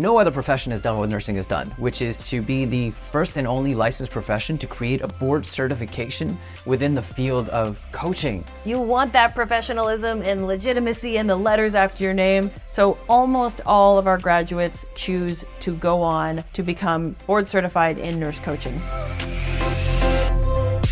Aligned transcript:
no 0.00 0.18
other 0.18 0.30
profession 0.30 0.70
has 0.70 0.80
done 0.80 0.98
what 0.98 1.08
nursing 1.08 1.36
has 1.36 1.46
done, 1.46 1.70
which 1.76 2.02
is 2.02 2.28
to 2.28 2.42
be 2.42 2.64
the 2.64 2.90
first 2.90 3.36
and 3.36 3.46
only 3.46 3.74
licensed 3.74 4.12
profession 4.12 4.58
to 4.58 4.66
create 4.66 5.02
a 5.02 5.08
board 5.08 5.46
certification 5.46 6.36
within 6.66 6.94
the 6.94 7.02
field 7.02 7.48
of 7.50 7.86
coaching. 7.92 8.44
You 8.64 8.80
want 8.80 9.12
that 9.12 9.34
professionalism 9.34 10.22
and 10.22 10.46
legitimacy 10.46 11.18
and 11.18 11.28
the 11.28 11.36
letters 11.36 11.74
after 11.74 12.02
your 12.02 12.14
name. 12.14 12.50
So 12.66 12.98
almost 13.08 13.60
all 13.66 13.98
of 13.98 14.06
our 14.06 14.18
graduates 14.18 14.84
choose 14.94 15.44
to 15.60 15.74
go 15.76 16.02
on 16.02 16.44
to 16.54 16.62
become 16.62 17.16
board 17.26 17.46
certified 17.46 17.98
in 17.98 18.18
nurse 18.18 18.40
coaching. 18.40 18.80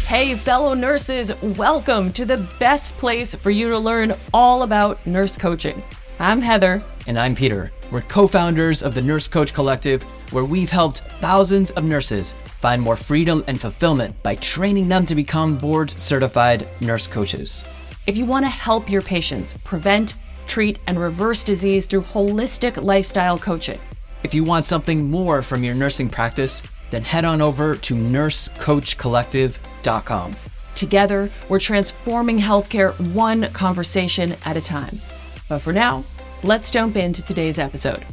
Hey, 0.07 0.35
fellow 0.35 0.75
nurses, 0.75 1.35
welcome 1.43 2.13
to 2.13 2.27
the 2.27 2.47
best 2.61 2.99
place 2.99 3.35
for 3.35 3.51
you 3.51 3.71
to 3.71 3.79
learn 3.79 4.13
all 4.35 4.63
about 4.63 5.05
nurse 5.07 5.39
coaching. 5.39 5.83
I'm 6.21 6.43
Heather. 6.43 6.83
And 7.07 7.19
I'm 7.19 7.35
Peter. 7.35 7.73
We're 7.93 8.01
co 8.01 8.27
founders 8.27 8.83
of 8.83 8.95
the 8.95 9.03
Nurse 9.03 9.29
Coach 9.29 9.53
Collective, 9.53 10.03
where 10.33 10.47
we've 10.47 10.71
helped 10.71 11.01
thousands 11.21 11.73
of 11.73 11.85
nurses 11.85 12.33
find 12.59 12.81
more 12.81 12.97
freedom 12.97 13.45
and 13.47 13.61
fulfillment 13.61 14.23
by 14.23 14.37
training 14.37 14.89
them 14.89 15.05
to 15.05 15.15
become 15.15 15.59
board 15.59 15.91
certified 15.91 16.67
nurse 16.81 17.07
coaches. 17.07 17.67
If 18.07 18.17
you 18.17 18.25
want 18.25 18.47
to 18.47 18.51
help 18.51 18.89
your 18.89 19.03
patients 19.03 19.59
prevent, 19.63 20.15
treat, 20.47 20.79
and 20.87 20.99
reverse 20.99 21.45
disease 21.45 21.87
through 21.87 22.01
holistic 22.01 22.83
lifestyle 22.83 23.39
coaching, 23.39 23.79
if 24.23 24.33
you 24.33 24.43
want 24.43 24.65
something 24.65 25.11
more 25.11 25.43
from 25.43 25.63
your 25.63 25.75
nursing 25.75 26.09
practice, 26.09 26.67
then 26.91 27.03
head 27.03 27.27
on 27.27 27.43
over 27.43 27.75
to 27.75 27.95
nursecoachcollective.com. 27.95 30.37
Together, 30.75 31.31
we're 31.51 31.61
transforming 31.61 32.39
healthcare 32.39 32.99
one 33.13 33.53
conversation 33.53 34.35
at 34.47 34.57
a 34.57 34.63
time. 34.63 34.99
But 35.51 35.59
for 35.59 35.75
now, 35.75 36.05
let's 36.43 36.71
jump 36.71 36.97
into 36.97 37.23
today's 37.23 37.59
episode. 37.59 38.05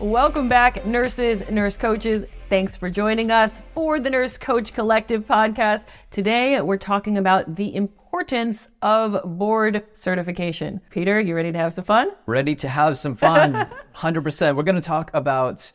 Welcome 0.00 0.48
back, 0.48 0.84
nurses, 0.86 1.48
nurse 1.50 1.76
coaches. 1.76 2.26
Thanks 2.48 2.76
for 2.76 2.90
joining 2.90 3.30
us 3.30 3.62
for 3.74 4.00
the 4.00 4.10
Nurse 4.10 4.38
Coach 4.38 4.72
Collective 4.72 5.24
podcast. 5.24 5.86
Today, 6.10 6.60
we're 6.60 6.76
talking 6.76 7.16
about 7.16 7.54
the 7.54 7.74
importance 7.74 8.70
of 8.82 9.20
board 9.38 9.84
certification. 9.92 10.80
Peter, 10.90 11.20
you 11.20 11.34
ready 11.34 11.52
to 11.52 11.58
have 11.58 11.72
some 11.72 11.84
fun? 11.84 12.10
Ready 12.26 12.54
to 12.56 12.68
have 12.68 12.98
some 12.98 13.14
fun. 13.14 13.54
100%. 13.96 14.56
We're 14.56 14.62
going 14.62 14.76
to 14.76 14.82
talk 14.82 15.10
about 15.14 15.72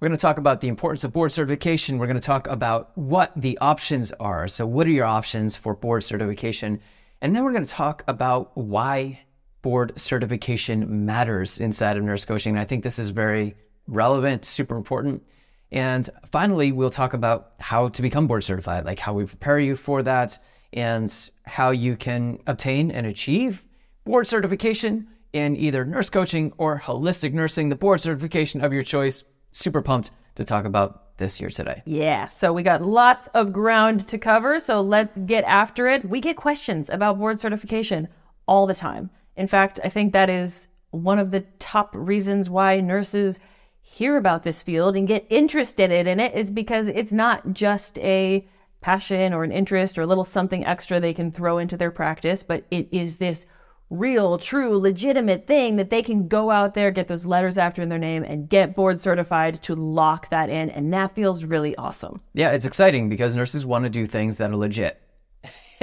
we're 0.00 0.08
going 0.08 0.18
to 0.18 0.20
talk 0.20 0.38
about 0.38 0.60
the 0.60 0.66
importance 0.66 1.04
of 1.04 1.12
board 1.12 1.30
certification. 1.30 1.98
We're 1.98 2.08
going 2.08 2.18
to 2.18 2.20
talk 2.20 2.48
about 2.48 2.90
what 2.98 3.30
the 3.36 3.56
options 3.58 4.10
are. 4.18 4.48
So, 4.48 4.66
what 4.66 4.88
are 4.88 4.90
your 4.90 5.04
options 5.04 5.54
for 5.54 5.76
board 5.76 6.02
certification? 6.02 6.80
And 7.20 7.36
then 7.36 7.44
we're 7.44 7.52
going 7.52 7.62
to 7.62 7.70
talk 7.70 8.02
about 8.08 8.50
why 8.56 9.20
board 9.62 9.98
certification 9.98 11.06
matters 11.06 11.60
inside 11.60 11.96
of 11.96 12.02
nurse 12.02 12.24
coaching. 12.24 12.54
And 12.54 12.60
I 12.60 12.64
think 12.64 12.82
this 12.82 12.98
is 12.98 13.10
very 13.10 13.54
relevant, 13.86 14.44
super 14.44 14.76
important. 14.76 15.22
And 15.70 16.08
finally, 16.30 16.70
we'll 16.72 16.90
talk 16.90 17.14
about 17.14 17.52
how 17.58 17.88
to 17.88 18.02
become 18.02 18.26
board 18.26 18.44
certified, 18.44 18.84
like 18.84 18.98
how 18.98 19.14
we 19.14 19.24
prepare 19.24 19.58
you 19.58 19.74
for 19.76 20.02
that 20.02 20.38
and 20.72 21.12
how 21.44 21.70
you 21.70 21.96
can 21.96 22.40
obtain 22.46 22.90
and 22.90 23.06
achieve 23.06 23.66
board 24.04 24.26
certification 24.26 25.08
in 25.32 25.56
either 25.56 25.84
nurse 25.84 26.10
coaching 26.10 26.52
or 26.58 26.80
holistic 26.80 27.32
nursing, 27.32 27.68
the 27.68 27.76
board 27.76 28.00
certification 28.00 28.62
of 28.62 28.72
your 28.72 28.82
choice 28.82 29.24
super 29.52 29.80
pumped 29.80 30.10
to 30.34 30.44
talk 30.44 30.64
about 30.64 31.16
this 31.18 31.36
here 31.36 31.50
today. 31.50 31.82
Yeah, 31.86 32.28
so 32.28 32.52
we 32.52 32.62
got 32.62 32.82
lots 32.82 33.28
of 33.28 33.52
ground 33.52 34.06
to 34.08 34.18
cover, 34.18 34.58
so 34.58 34.80
let's 34.80 35.20
get 35.20 35.44
after 35.44 35.88
it. 35.88 36.04
We 36.04 36.20
get 36.20 36.36
questions 36.36 36.90
about 36.90 37.18
board 37.18 37.38
certification 37.38 38.08
all 38.46 38.66
the 38.66 38.74
time. 38.74 39.10
In 39.36 39.46
fact, 39.46 39.80
I 39.82 39.88
think 39.88 40.12
that 40.12 40.30
is 40.30 40.68
one 40.90 41.18
of 41.18 41.30
the 41.30 41.40
top 41.58 41.94
reasons 41.94 42.50
why 42.50 42.80
nurses 42.80 43.40
hear 43.80 44.16
about 44.16 44.42
this 44.42 44.62
field 44.62 44.96
and 44.96 45.08
get 45.08 45.26
interested 45.28 45.90
in 45.90 46.20
it 46.20 46.34
is 46.34 46.50
because 46.50 46.88
it's 46.88 47.12
not 47.12 47.52
just 47.52 47.98
a 47.98 48.46
passion 48.80 49.32
or 49.32 49.44
an 49.44 49.52
interest 49.52 49.98
or 49.98 50.02
a 50.02 50.06
little 50.06 50.24
something 50.24 50.64
extra 50.66 50.98
they 50.98 51.14
can 51.14 51.30
throw 51.30 51.58
into 51.58 51.76
their 51.76 51.90
practice, 51.90 52.42
but 52.42 52.64
it 52.70 52.88
is 52.90 53.18
this 53.18 53.46
real, 53.90 54.38
true, 54.38 54.78
legitimate 54.78 55.46
thing 55.46 55.76
that 55.76 55.90
they 55.90 56.02
can 56.02 56.26
go 56.26 56.50
out 56.50 56.74
there, 56.74 56.90
get 56.90 57.08
those 57.08 57.26
letters 57.26 57.58
after 57.58 57.82
in 57.82 57.90
their 57.90 57.98
name, 57.98 58.24
and 58.24 58.48
get 58.48 58.74
board 58.74 59.00
certified 59.00 59.54
to 59.54 59.74
lock 59.74 60.30
that 60.30 60.48
in. 60.48 60.70
And 60.70 60.92
that 60.94 61.14
feels 61.14 61.44
really 61.44 61.76
awesome. 61.76 62.22
Yeah, 62.32 62.52
it's 62.52 62.64
exciting 62.64 63.08
because 63.10 63.34
nurses 63.34 63.66
want 63.66 63.84
to 63.84 63.90
do 63.90 64.06
things 64.06 64.38
that 64.38 64.50
are 64.50 64.56
legit. 64.56 65.01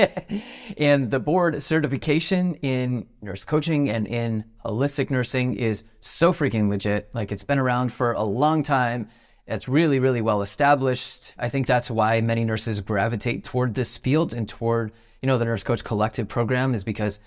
and 0.78 1.10
the 1.10 1.20
board 1.20 1.62
certification 1.62 2.56
in 2.56 3.08
nurse 3.22 3.46
coaching 3.46 3.90
and 3.90 4.08
in 4.08 4.46
holistic 4.66 5.10
nursing 5.10 5.56
is 5.56 5.84
so 6.02 6.32
freaking 6.34 6.70
legit. 6.70 7.10
Like 7.14 7.32
it's 7.32 7.44
been 7.44 7.60
around 7.60 7.92
for 7.92 8.14
a 8.14 8.24
long 8.24 8.64
time. 8.64 9.10
It's 9.48 9.68
really, 9.68 10.00
really 10.00 10.22
well 10.22 10.42
established. 10.42 11.34
I 11.38 11.50
think 11.50 11.66
that's 11.66 11.90
why 11.90 12.22
many 12.22 12.44
nurses 12.44 12.82
gravitate 12.82 13.44
toward 13.44 13.74
this 13.74 13.98
field 13.98 14.34
and 14.34 14.48
toward, 14.48 14.92
you 15.22 15.28
know, 15.28 15.38
the 15.38 15.46
Nurse 15.46 15.64
Coach 15.64 15.84
Collective 15.84 16.28
program 16.28 16.74
is 16.74 16.84
because 16.84 17.20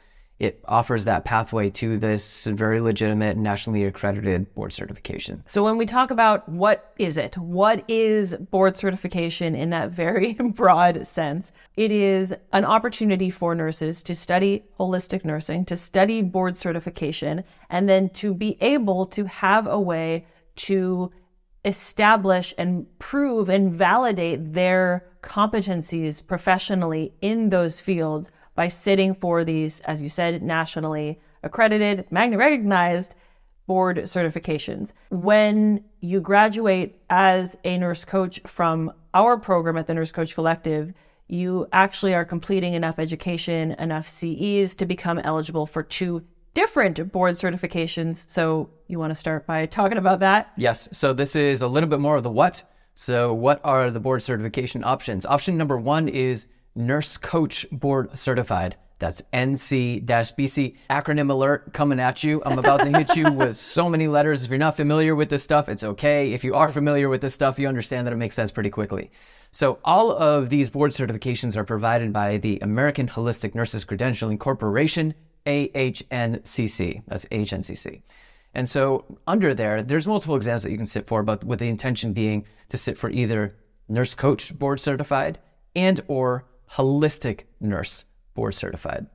it 0.43 0.61
offers 0.67 1.05
that 1.05 1.25
pathway 1.25 1.69
to 1.71 1.97
this 1.97 2.47
very 2.47 2.81
legitimate 2.81 3.37
nationally 3.37 3.85
accredited 3.85 4.53
board 4.57 4.73
certification. 4.73 5.41
So 5.47 5.63
when 5.63 5.77
we 5.77 5.87
talk 5.87 6.11
about 6.11 6.49
what 6.49 6.93
is 6.99 7.17
it? 7.17 7.39
What 7.39 7.85
is 7.87 8.35
board 8.35 8.77
certification 8.77 9.55
in 9.55 9.71
that 9.71 9.93
very 9.93 10.35
broad 10.55 11.07
sense? 11.07 11.53
It 11.77 11.93
is 11.93 12.35
an 12.53 12.65
opportunity 12.65 13.31
for 13.31 13.55
nurses 13.55 14.03
to 14.03 14.17
study 14.17 14.65
holistic 14.81 15.25
nursing, 15.25 15.65
to 15.67 15.77
study 15.77 16.23
board 16.23 16.57
certification, 16.57 17.45
and 17.71 17.89
then 17.89 18.09
to 18.11 18.35
be 18.35 18.59
able 18.61 19.07
to 19.07 19.27
have 19.27 19.69
a 19.69 19.79
way 19.79 20.27
to 20.57 21.13
establish 21.65 22.53
and 22.59 22.87
prove 22.99 23.49
and 23.49 23.73
validate 23.73 24.55
their 24.55 25.07
competencies 25.23 26.27
professionally 26.27 27.15
in 27.21 27.51
those 27.51 27.81
fields 27.81 28.33
by 28.55 28.69
sitting 28.69 29.15
for 29.15 29.45
these, 29.45 29.81
as 29.81 30.03
you 30.03 30.09
said, 30.09 30.43
nationally 30.43 31.21
accredited, 31.43 32.07
Magnet 32.11 32.39
recognized 32.39 33.15
board 33.67 33.99
certifications. 33.99 34.93
When 35.11 35.85
you 36.01 36.21
graduate 36.21 37.01
as 37.09 37.57
a 37.65 37.79
nurse 37.79 38.05
coach 38.05 38.41
from 38.47 38.93
our 39.15 39.39
program 39.39 39.77
at 39.77 39.87
the 39.87 39.95
Nurse 39.95 40.12
Coach 40.12 40.35
Collective, 40.35 40.93
you 41.29 41.67
actually 41.73 42.15
are 42.15 42.25
completing 42.25 42.75
enough 42.75 42.99
education, 42.99 43.73
enough 43.73 44.07
CEs 44.07 44.75
to 44.75 44.87
become 44.87 45.19
eligible 45.21 45.67
for 45.67 45.83
two 45.83 46.25
different 46.55 47.12
board 47.12 47.35
certifications. 47.35 48.29
So, 48.29 48.71
you 48.87 48.99
want 48.99 49.11
to 49.11 49.15
start 49.15 49.47
by 49.47 49.65
talking 49.67 49.97
about 49.97 50.21
that? 50.21 50.53
Yes. 50.59 50.89
So, 50.93 51.15
this 51.15 51.35
is 51.35 51.62
a 51.62 51.69
little 51.69 51.89
bit 51.89 52.01
more 52.01 52.17
of 52.17 52.23
the 52.23 52.31
what. 52.31 52.65
So, 52.95 53.33
what 53.33 53.61
are 53.65 53.91
the 53.91 54.01
board 54.01 54.21
certification 54.21 54.85
options? 54.85 55.25
Option 55.25 55.57
number 55.57 55.79
one 55.79 56.09
is 56.09 56.49
Nurse 56.75 57.16
Coach 57.16 57.66
Board 57.71 58.16
Certified. 58.16 58.77
That's 58.99 59.21
NC 59.33 60.05
BC. 60.06 60.77
Acronym 60.88 61.28
alert 61.28 61.72
coming 61.72 61.99
at 61.99 62.22
you. 62.22 62.41
I'm 62.47 62.59
about 62.59 62.83
to 62.83 62.97
hit 62.97 63.16
you 63.16 63.33
with 63.33 63.56
so 63.75 63.88
many 63.91 64.06
letters. 64.06 64.44
If 64.44 64.50
you're 64.50 64.59
not 64.59 64.77
familiar 64.77 65.16
with 65.16 65.28
this 65.28 65.43
stuff, 65.43 65.69
it's 65.69 65.82
okay. 65.82 66.32
If 66.32 66.44
you 66.44 66.55
are 66.55 66.71
familiar 66.71 67.09
with 67.09 67.21
this 67.21 67.34
stuff, 67.34 67.59
you 67.59 67.66
understand 67.66 68.06
that 68.06 68.12
it 68.12 68.16
makes 68.16 68.37
sense 68.37 68.53
pretty 68.53 68.71
quickly. 68.71 69.11
So, 69.50 69.81
all 69.84 70.12
of 70.12 70.50
these 70.50 70.71
board 70.71 70.93
certifications 70.93 71.56
are 71.56 71.65
provided 71.65 72.12
by 72.12 72.38
the 72.38 72.61
American 72.62 73.09
Holistic 73.09 73.56
Nurses 73.56 73.84
Credentialing 73.84 74.38
Corporation, 74.38 75.15
AHNCC. 75.47 77.03
That's 77.09 77.27
AHNCC. 77.27 78.03
And 78.55 78.69
so, 78.69 79.19
under 79.27 79.53
there, 79.53 79.82
there's 79.82 80.06
multiple 80.06 80.37
exams 80.37 80.62
that 80.62 80.71
you 80.71 80.78
can 80.78 80.87
sit 80.87 81.09
for, 81.09 81.25
but 81.25 81.43
with 81.43 81.59
the 81.59 81.69
intention 81.69 82.12
being 82.12 82.47
to 82.69 82.77
sit 82.77 82.97
for 82.97 83.11
either 83.11 83.56
Nurse 83.88 84.15
Coach 84.15 84.56
Board 84.56 84.78
Certified 84.78 85.41
and 85.75 86.00
or 86.06 86.47
holistic 86.77 87.44
nurse 87.60 88.06
board 88.34 88.55
certified. 88.55 89.06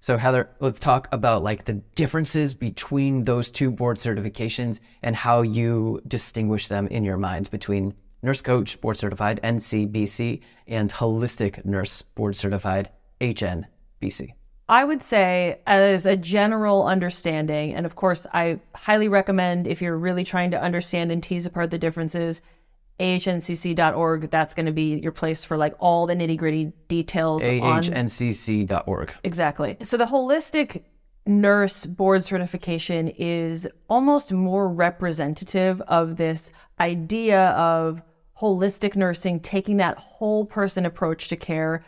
So 0.00 0.18
Heather, 0.18 0.50
let's 0.60 0.78
talk 0.78 1.08
about 1.12 1.42
like 1.42 1.64
the 1.64 1.80
differences 1.94 2.54
between 2.54 3.24
those 3.24 3.50
two 3.50 3.70
board 3.70 3.96
certifications 3.96 4.80
and 5.02 5.16
how 5.16 5.42
you 5.42 6.02
distinguish 6.06 6.68
them 6.68 6.86
in 6.88 7.04
your 7.04 7.16
mind 7.16 7.50
between 7.50 7.94
nurse 8.22 8.42
coach 8.42 8.80
board 8.80 8.96
certified 8.96 9.40
NCBC 9.42 10.42
and 10.66 10.90
holistic 10.90 11.64
nurse 11.64 12.02
board 12.02 12.36
certified 12.36 12.90
HNBC. 13.20 14.34
I 14.68 14.84
would 14.84 15.02
say, 15.02 15.60
as 15.66 16.06
a 16.06 16.16
general 16.16 16.86
understanding, 16.86 17.74
and 17.74 17.84
of 17.84 17.96
course, 17.96 18.26
I 18.32 18.60
highly 18.74 19.08
recommend 19.08 19.66
if 19.66 19.82
you're 19.82 19.96
really 19.96 20.24
trying 20.24 20.50
to 20.52 20.60
understand 20.60 21.12
and 21.12 21.22
tease 21.22 21.44
apart 21.44 21.70
the 21.70 21.76
differences, 21.76 22.40
ahncc.org. 23.00 24.30
That's 24.30 24.54
going 24.54 24.66
to 24.66 24.72
be 24.72 24.98
your 24.98 25.12
place 25.12 25.44
for 25.44 25.56
like 25.56 25.74
all 25.78 26.06
the 26.06 26.14
nitty 26.14 26.36
gritty 26.36 26.72
details. 26.88 27.42
ahncc.org. 27.42 29.10
On... 29.10 29.16
Exactly. 29.24 29.76
So 29.82 29.96
the 29.96 30.06
holistic 30.06 30.82
nurse 31.26 31.86
board 31.86 32.22
certification 32.22 33.08
is 33.08 33.66
almost 33.88 34.32
more 34.32 34.68
representative 34.68 35.80
of 35.82 36.16
this 36.16 36.52
idea 36.78 37.50
of 37.50 38.02
holistic 38.40 38.96
nursing, 38.96 39.40
taking 39.40 39.78
that 39.78 39.96
whole 39.98 40.44
person 40.44 40.84
approach 40.84 41.28
to 41.28 41.36
care 41.36 41.84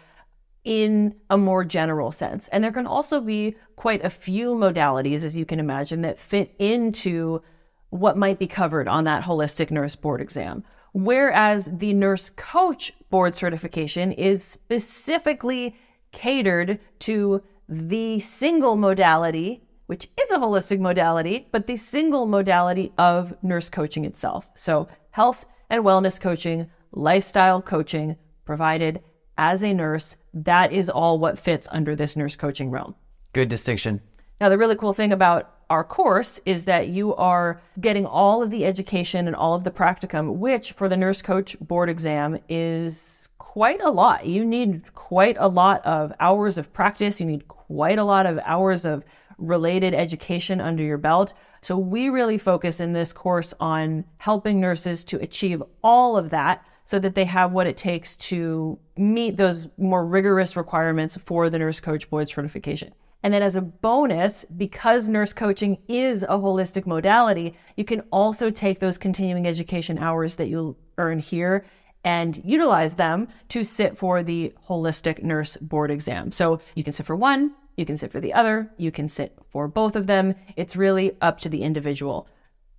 in 0.65 1.15
a 1.31 1.39
more 1.39 1.65
general 1.65 2.11
sense. 2.11 2.49
And 2.49 2.65
there 2.65 2.73
can 2.73 2.87
also 2.87 3.21
be 3.21 3.57
quite 3.77 4.05
a 4.05 4.11
few 4.11 4.55
modalities, 4.55 5.23
as 5.23 5.39
you 5.39 5.45
can 5.45 5.61
imagine, 5.61 6.03
that 6.03 6.19
fit 6.19 6.55
into 6.59 7.43
what 7.91 8.17
might 8.17 8.39
be 8.39 8.49
covered 8.49 8.89
on 8.89 9.05
that 9.05 9.25
holistic 9.25 9.71
nurse 9.71 9.95
board 9.95 10.21
exam. 10.21 10.65
Whereas 10.97 11.69
the 11.71 11.93
nurse 11.93 12.31
coach 12.31 12.91
board 13.11 13.35
certification 13.35 14.13
is 14.13 14.43
specifically 14.43 15.77
catered 16.11 16.79
to 17.01 17.43
the 17.69 18.19
single 18.21 18.77
modality, 18.77 19.63
which 19.85 20.09
is 20.19 20.31
a 20.31 20.39
holistic 20.39 20.81
modality, 20.81 21.49
but 21.53 21.67
the 21.67 21.77
single 21.77 22.25
modality 22.25 22.95
of 22.97 23.37
nurse 23.43 23.69
coaching 23.69 24.07
itself. 24.07 24.51
So, 24.55 24.89
health 25.11 25.45
and 25.69 25.85
wellness 25.85 26.19
coaching, 26.19 26.71
lifestyle 26.93 27.61
coaching 27.61 28.17
provided 28.47 29.03
as 29.37 29.63
a 29.63 29.75
nurse, 29.75 30.17
that 30.33 30.73
is 30.73 30.89
all 30.89 31.19
what 31.19 31.39
fits 31.39 31.69
under 31.71 31.95
this 31.95 32.17
nurse 32.17 32.37
coaching 32.37 32.71
realm. 32.71 32.95
Good 33.35 33.51
distinction. 33.51 34.01
Now, 34.41 34.49
the 34.49 34.57
really 34.57 34.77
cool 34.77 34.95
thing 34.95 35.13
about 35.13 35.56
our 35.69 35.83
course 35.83 36.39
is 36.47 36.65
that 36.65 36.89
you 36.89 37.15
are 37.17 37.61
getting 37.81 38.07
all 38.07 38.43
of 38.43 38.51
the 38.51 38.65
education 38.65 39.27
and 39.27 39.35
all 39.35 39.55
of 39.55 39.65
the 39.65 39.71
practicum, 39.71 40.37
which 40.37 40.73
for 40.73 40.89
the 40.89 40.97
nurse 40.97 41.23
coach 41.23 41.59
board 41.61 41.89
exam 41.89 42.39
is 42.49 43.29
quite 43.39 43.81
a 43.81 43.91
lot. 43.91 44.27
You 44.27 44.45
need 44.45 44.95
quite 44.95 45.37
a 45.41 45.49
lot 45.49 45.85
of 45.85 46.13
hours 46.21 46.57
of 46.57 46.73
practice. 46.73 47.21
You 47.21 47.27
need 47.27 47.49
quite 47.49 47.99
a 47.99 48.05
lot 48.05 48.27
of 48.27 48.39
hours 48.45 48.85
of 48.85 49.05
related 49.39 49.93
education 49.93 50.61
under 50.61 50.85
your 50.85 50.99
belt. 50.99 51.35
So, 51.63 51.77
we 51.77 52.11
really 52.11 52.39
focus 52.39 52.79
in 52.79 52.93
this 52.93 53.13
course 53.13 53.53
on 53.59 54.05
helping 54.19 54.61
nurses 54.61 55.03
to 55.05 55.21
achieve 55.21 55.63
all 55.83 56.17
of 56.17 56.31
that 56.31 56.65
so 56.85 57.01
that 57.01 57.17
they 57.17 57.25
have 57.25 57.53
what 57.53 57.67
it 57.67 57.77
takes 57.77 58.15
to 58.17 58.79
meet 58.97 59.37
those 59.37 59.69
more 59.77 60.07
rigorous 60.07 60.57
requirements 60.57 61.17
for 61.17 61.51
the 61.51 61.59
nurse 61.59 61.81
coach 61.81 62.09
board 62.09 62.29
certification. 62.29 62.93
And 63.23 63.35
then, 63.35 63.43
as 63.43 63.57
a 63.57 63.63
bonus, 63.63 64.45
because 64.45 65.09
nurse 65.09 65.33
coaching 65.33 65.79
is 65.89 66.23
a 66.23 66.39
holistic 66.39 66.87
modality, 66.87 67.55
you 67.77 67.85
can 67.85 68.03
also 68.13 68.51
take 68.51 68.79
those 68.79 68.99
continuing 68.99 69.47
education 69.47 69.99
hours 69.99 70.37
that 70.37 70.49
you'll 70.49 70.79
earn 70.97 71.19
here 71.19 71.67
and 72.05 72.41
utilize 72.45 72.95
them 72.95 73.27
to 73.49 73.65
sit 73.65 73.97
for 73.97 74.23
the 74.23 74.53
holistic 74.69 75.25
nurse 75.25 75.57
board 75.57 75.91
exam. 75.91 76.31
So 76.31 76.61
you 76.77 76.85
can 76.85 76.93
sit 76.93 77.05
for 77.05 77.17
one, 77.17 77.55
you 77.77 77.85
can 77.85 77.97
sit 77.97 78.13
for 78.13 78.21
the 78.21 78.33
other, 78.33 78.71
you 78.77 78.93
can 78.93 79.09
sit 79.09 79.37
for 79.49 79.67
both 79.67 79.97
of 79.97 80.07
them. 80.07 80.37
It's 80.55 80.77
really 80.77 81.17
up 81.21 81.39
to 81.39 81.49
the 81.49 81.63
individual. 81.63 82.29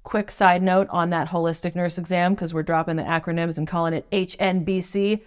Quick 0.04 0.32
side 0.32 0.64
note 0.64 0.88
on 0.90 1.10
that 1.10 1.28
holistic 1.28 1.76
nurse 1.76 1.98
exam, 1.98 2.34
because 2.34 2.54
we're 2.54 2.64
dropping 2.64 2.96
the 2.96 3.04
acronyms 3.04 3.58
and 3.58 3.68
calling 3.68 3.94
it 3.94 4.10
HNBC. 4.12 5.22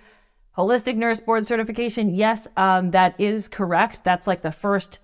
Holistic 0.56 0.96
Nurse 0.96 1.20
Board 1.20 1.46
Certification, 1.46 2.14
yes, 2.14 2.48
um, 2.56 2.90
that 2.90 3.14
is 3.18 3.48
correct. 3.48 4.04
That's 4.04 4.26
like 4.26 4.42
the 4.42 4.52
first 4.52 5.00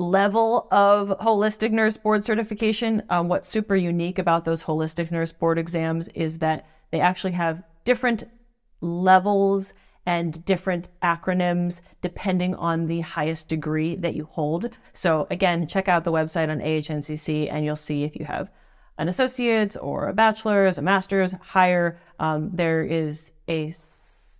level 0.00 0.66
of 0.70 1.10
holistic 1.20 1.70
nurse 1.70 1.96
board 1.98 2.24
certification. 2.24 3.02
Um, 3.10 3.28
what's 3.28 3.48
super 3.48 3.76
unique 3.76 4.18
about 4.18 4.46
those 4.46 4.64
holistic 4.64 5.10
nurse 5.10 5.30
board 5.30 5.58
exams 5.58 6.08
is 6.08 6.38
that 6.38 6.66
they 6.90 7.00
actually 7.00 7.32
have 7.32 7.62
different 7.84 8.24
levels 8.80 9.74
and 10.06 10.42
different 10.44 10.88
acronyms 11.02 11.82
depending 12.00 12.54
on 12.54 12.86
the 12.86 13.00
highest 13.00 13.50
degree 13.50 13.94
that 13.96 14.14
you 14.14 14.24
hold. 14.24 14.70
So, 14.94 15.26
again, 15.30 15.66
check 15.66 15.86
out 15.86 16.04
the 16.04 16.12
website 16.12 16.48
on 16.48 16.60
AHNCC 16.60 17.52
and 17.52 17.64
you'll 17.64 17.76
see 17.76 18.02
if 18.04 18.16
you 18.16 18.24
have 18.24 18.50
an 18.96 19.08
associate's 19.08 19.76
or 19.76 20.08
a 20.08 20.14
bachelor's, 20.14 20.78
a 20.78 20.82
master's, 20.82 21.32
higher. 21.32 21.98
Um, 22.18 22.50
there 22.54 22.82
is 22.82 23.32
a 23.48 23.70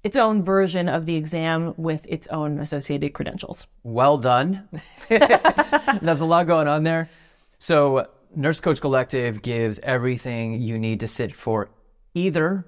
its 0.02 0.16
own 0.16 0.42
version 0.42 0.88
of 0.88 1.06
the 1.06 1.16
exam 1.16 1.74
with 1.76 2.06
its 2.08 2.26
own 2.28 2.58
associated 2.58 3.12
credentials. 3.12 3.66
Well 3.82 4.18
done. 4.18 4.68
There's 5.08 6.20
a 6.20 6.26
lot 6.26 6.46
going 6.46 6.68
on 6.68 6.84
there. 6.84 7.10
So, 7.58 8.08
Nurse 8.34 8.60
Coach 8.60 8.80
Collective 8.80 9.42
gives 9.42 9.80
everything 9.80 10.62
you 10.62 10.78
need 10.78 11.00
to 11.00 11.08
sit 11.08 11.34
for 11.34 11.70
either 12.14 12.64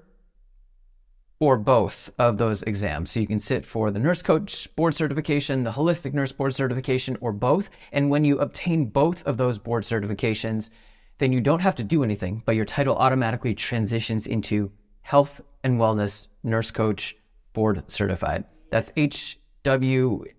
or 1.39 1.57
both 1.57 2.09
of 2.17 2.37
those 2.37 2.63
exams. 2.63 3.11
So 3.11 3.19
you 3.19 3.27
can 3.27 3.39
sit 3.39 3.65
for 3.65 3.91
the 3.91 3.99
nurse 3.99 4.21
coach 4.21 4.73
board 4.75 4.93
certification, 4.93 5.63
the 5.63 5.71
holistic 5.71 6.13
nurse 6.13 6.31
board 6.31 6.53
certification, 6.53 7.17
or 7.19 7.33
both. 7.33 7.69
And 7.91 8.09
when 8.09 8.23
you 8.23 8.39
obtain 8.39 8.85
both 8.85 9.25
of 9.25 9.35
those 9.37 9.57
board 9.57 9.83
certifications, 9.83 10.69
then 11.17 11.33
you 11.33 11.41
don't 11.41 11.59
have 11.59 11.75
to 11.75 11.83
do 11.83 12.03
anything, 12.03 12.43
but 12.45 12.55
your 12.55 12.65
title 12.65 12.95
automatically 12.95 13.53
transitions 13.53 14.25
into 14.25 14.71
health 15.01 15.41
and 15.63 15.79
wellness 15.79 16.29
nurse 16.43 16.71
coach 16.71 17.15
board 17.53 17.89
certified. 17.89 18.45
That's 18.69 18.91
HWNC 18.91 20.33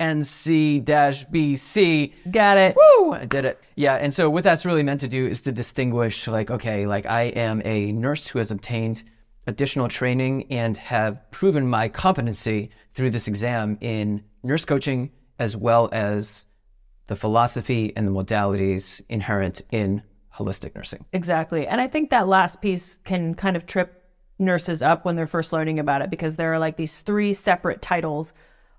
BC. 0.00 2.14
Got 2.30 2.58
it. 2.58 2.76
Woo! 2.76 3.12
I 3.12 3.26
did 3.26 3.44
it. 3.44 3.62
Yeah. 3.76 3.94
And 3.94 4.12
so, 4.12 4.30
what 4.30 4.44
that's 4.44 4.66
really 4.66 4.82
meant 4.82 5.00
to 5.00 5.08
do 5.08 5.26
is 5.26 5.42
to 5.42 5.52
distinguish, 5.52 6.26
like, 6.26 6.50
okay, 6.50 6.86
like 6.86 7.06
I 7.06 7.24
am 7.24 7.62
a 7.64 7.92
nurse 7.92 8.28
who 8.28 8.38
has 8.38 8.50
obtained 8.50 9.04
additional 9.46 9.88
training 9.88 10.46
and 10.50 10.76
have 10.76 11.30
proven 11.30 11.68
my 11.68 11.88
competency 11.88 12.70
through 12.94 13.10
this 13.10 13.28
exam 13.28 13.76
in 13.80 14.24
nurse 14.42 14.64
coaching 14.64 15.10
as 15.38 15.56
well 15.56 15.88
as 15.92 16.46
the 17.06 17.16
philosophy 17.16 17.92
and 17.96 18.08
the 18.08 18.12
modalities 18.12 19.02
inherent 19.08 19.62
in 19.70 20.02
holistic 20.34 20.74
nursing. 20.74 21.04
Exactly. 21.12 21.66
And 21.66 21.80
I 21.80 21.86
think 21.86 22.10
that 22.10 22.26
last 22.26 22.62
piece 22.62 22.98
can 22.98 23.34
kind 23.34 23.56
of 23.56 23.66
trip 23.66 24.03
nurses 24.38 24.82
up 24.82 25.04
when 25.04 25.16
they're 25.16 25.26
first 25.26 25.52
learning 25.52 25.78
about 25.78 26.02
it 26.02 26.10
because 26.10 26.36
there 26.36 26.52
are 26.52 26.58
like 26.58 26.76
these 26.76 27.00
three 27.02 27.32
separate 27.32 27.80
titles 27.80 28.34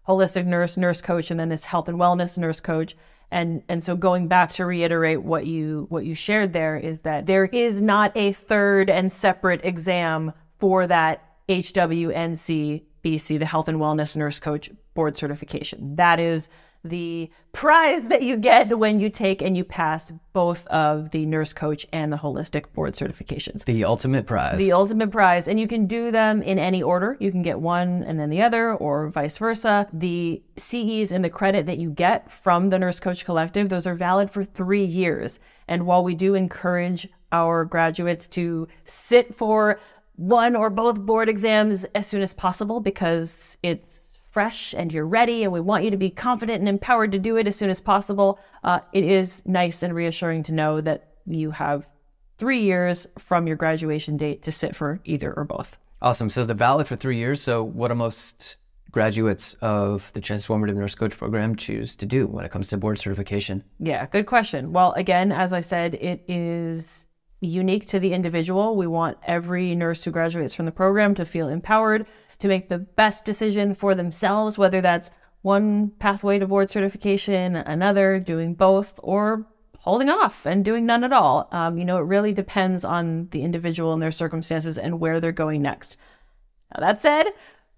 holistic 0.08 0.46
nurse, 0.46 0.78
nurse 0.78 1.02
coach, 1.02 1.32
and 1.32 1.40
then 1.40 1.50
this 1.50 1.66
health 1.66 1.90
and 1.90 1.98
wellness 1.98 2.38
nurse 2.38 2.60
coach. 2.60 2.96
And 3.32 3.64
and 3.68 3.84
so 3.84 3.96
going 3.96 4.28
back 4.28 4.52
to 4.52 4.66
reiterate 4.66 5.24
what 5.24 5.48
you 5.48 5.88
what 5.90 6.06
you 6.06 6.14
shared 6.14 6.54
there 6.54 6.78
is 6.78 7.02
that 7.02 7.26
there 7.26 7.46
is 7.46 7.82
not 7.82 8.12
a 8.16 8.32
third 8.32 8.90
and 8.90 9.12
separate 9.12 9.66
exam 9.66 10.34
for 10.58 10.86
that 10.88 11.24
HWNC 11.50 12.84
BC, 13.04 13.40
the 13.40 13.46
Health 13.46 13.68
and 13.68 13.80
Wellness 13.80 14.16
Nurse 14.16 14.40
Coach 14.40 14.70
Board 14.94 15.18
Certification. 15.18 15.96
That 15.96 16.20
is 16.20 16.50
the 16.90 17.30
prize 17.52 18.10
that 18.10 18.22
you 18.22 18.38
get 18.38 18.78
when 18.78 19.00
you 19.00 19.10
take 19.10 19.42
and 19.42 19.56
you 19.58 19.64
pass 19.64 20.14
both 20.34 20.68
of 20.68 21.12
the 21.12 21.26
nurse 21.26 21.54
coach 21.54 21.86
and 21.92 22.12
the 22.12 22.18
holistic 22.18 22.72
board 22.74 22.94
certifications. 22.94 23.66
The 23.66 23.84
ultimate 23.86 24.26
prize. 24.26 24.58
The 24.58 24.72
ultimate 24.72 25.12
prize. 25.12 25.48
And 25.48 25.60
you 25.60 25.68
can 25.68 25.88
do 25.88 26.12
them 26.12 26.42
in 26.42 26.60
any 26.60 26.84
order. 26.84 27.18
You 27.20 27.32
can 27.32 27.42
get 27.42 27.60
one 27.60 28.04
and 28.04 28.20
then 28.20 28.30
the 28.30 28.42
other, 28.42 28.74
or 28.74 29.10
vice 29.10 29.38
versa. 29.38 29.88
The 29.92 30.44
CEs 30.58 31.12
and 31.12 31.24
the 31.24 31.30
credit 31.30 31.66
that 31.66 31.78
you 31.78 31.90
get 31.90 32.30
from 32.30 32.70
the 32.70 32.80
Nurse 32.80 33.00
Coach 33.00 33.26
Collective, 33.26 33.70
those 33.70 33.88
are 33.88 33.96
valid 33.96 34.30
for 34.30 34.44
three 34.44 34.86
years. 34.86 35.40
And 35.68 35.86
while 35.86 36.04
we 36.04 36.14
do 36.14 36.36
encourage 36.36 37.08
our 37.32 37.66
graduates 37.66 38.28
to 38.30 38.68
sit 38.84 39.34
for 39.34 39.80
one 40.16 40.56
or 40.56 40.70
both 40.70 41.02
board 41.02 41.28
exams 41.28 41.84
as 41.96 42.08
soon 42.08 42.22
as 42.22 42.34
possible 42.34 42.80
because 42.80 43.58
it's 43.64 44.05
fresh 44.36 44.76
and 44.76 44.92
you're 44.92 45.08
ready 45.08 45.46
and 45.46 45.54
we 45.54 45.62
want 45.62 45.86
you 45.86 45.90
to 45.90 45.96
be 45.96 46.10
confident 46.10 46.60
and 46.60 46.68
empowered 46.68 47.10
to 47.10 47.18
do 47.18 47.38
it 47.38 47.48
as 47.48 47.56
soon 47.56 47.70
as 47.70 47.80
possible. 47.80 48.38
Uh, 48.66 48.82
it 48.92 49.06
is 49.06 49.46
nice 49.46 49.82
and 49.82 49.96
reassuring 49.96 50.44
to 50.44 50.54
know 50.54 50.82
that 50.82 51.14
you 51.26 51.52
have 51.52 51.88
three 52.38 52.60
years 52.60 53.08
from 53.18 53.48
your 53.48 53.56
graduation 53.56 54.18
date 54.18 54.44
to 54.44 54.52
sit 54.52 54.76
for 54.76 55.00
either 55.06 55.32
or 55.32 55.46
both. 55.46 55.78
Awesome. 56.02 56.28
So 56.28 56.44
they're 56.44 56.54
valid 56.54 56.86
for 56.86 56.98
three 56.98 57.16
years. 57.16 57.42
So 57.42 57.64
what 57.64 57.88
do 57.88 57.96
most 57.96 58.58
graduates 58.92 59.54
of 59.62 60.12
the 60.12 60.20
Transformative 60.20 60.76
Nurse 60.76 60.96
Coach 60.96 61.18
program 61.18 61.56
choose 61.56 61.96
to 61.96 62.06
do 62.06 62.28
when 62.28 62.44
it 62.44 62.52
comes 62.52 62.68
to 62.68 62.78
board 62.78 63.00
certification? 63.00 63.64
Yeah, 63.80 64.06
good 64.06 64.26
question. 64.26 64.74
Well, 64.74 64.92
again, 64.98 65.32
as 65.32 65.54
I 65.54 65.62
said, 65.62 65.96
it 65.96 66.26
is 66.28 67.08
unique 67.40 67.88
to 67.88 68.02
the 68.02 68.12
individual. 68.12 68.76
We 68.76 68.88
want 68.88 69.18
every 69.24 69.76
nurse 69.76 70.04
who 70.04 70.12
graduates 70.12 70.54
from 70.54 70.66
the 70.66 70.74
program 70.74 71.16
to 71.16 71.24
feel 71.24 71.48
empowered 71.48 72.06
to 72.40 72.48
make 72.48 72.70
the 72.70 72.80
best 72.80 73.26
decision 73.26 73.74
for 73.74 73.96
themselves, 73.96 74.58
whether 74.58 74.82
that's 74.82 75.12
one 75.42 75.90
pathway 76.00 76.40
to 76.40 76.48
board 76.48 76.70
certification, 76.70 77.56
another, 77.56 78.20
doing 78.20 78.56
both, 78.56 79.00
or 79.04 79.46
holding 79.80 80.10
off 80.10 80.46
and 80.46 80.66
doing 80.66 80.86
none 80.86 81.04
at 81.04 81.14
all. 81.14 81.48
Um, 81.52 81.78
you 81.78 81.86
know, 81.86 81.98
it 81.98 82.02
really 82.02 82.34
depends 82.34 82.84
on 82.84 83.28
the 83.30 83.44
individual 83.44 83.94
and 83.94 84.02
their 84.02 84.12
circumstances 84.12 84.78
and 84.78 85.00
where 85.00 85.20
they're 85.20 85.32
going 85.32 85.62
next. 85.62 86.00
Now, 86.74 86.88
that 86.88 87.00
said, 87.00 87.26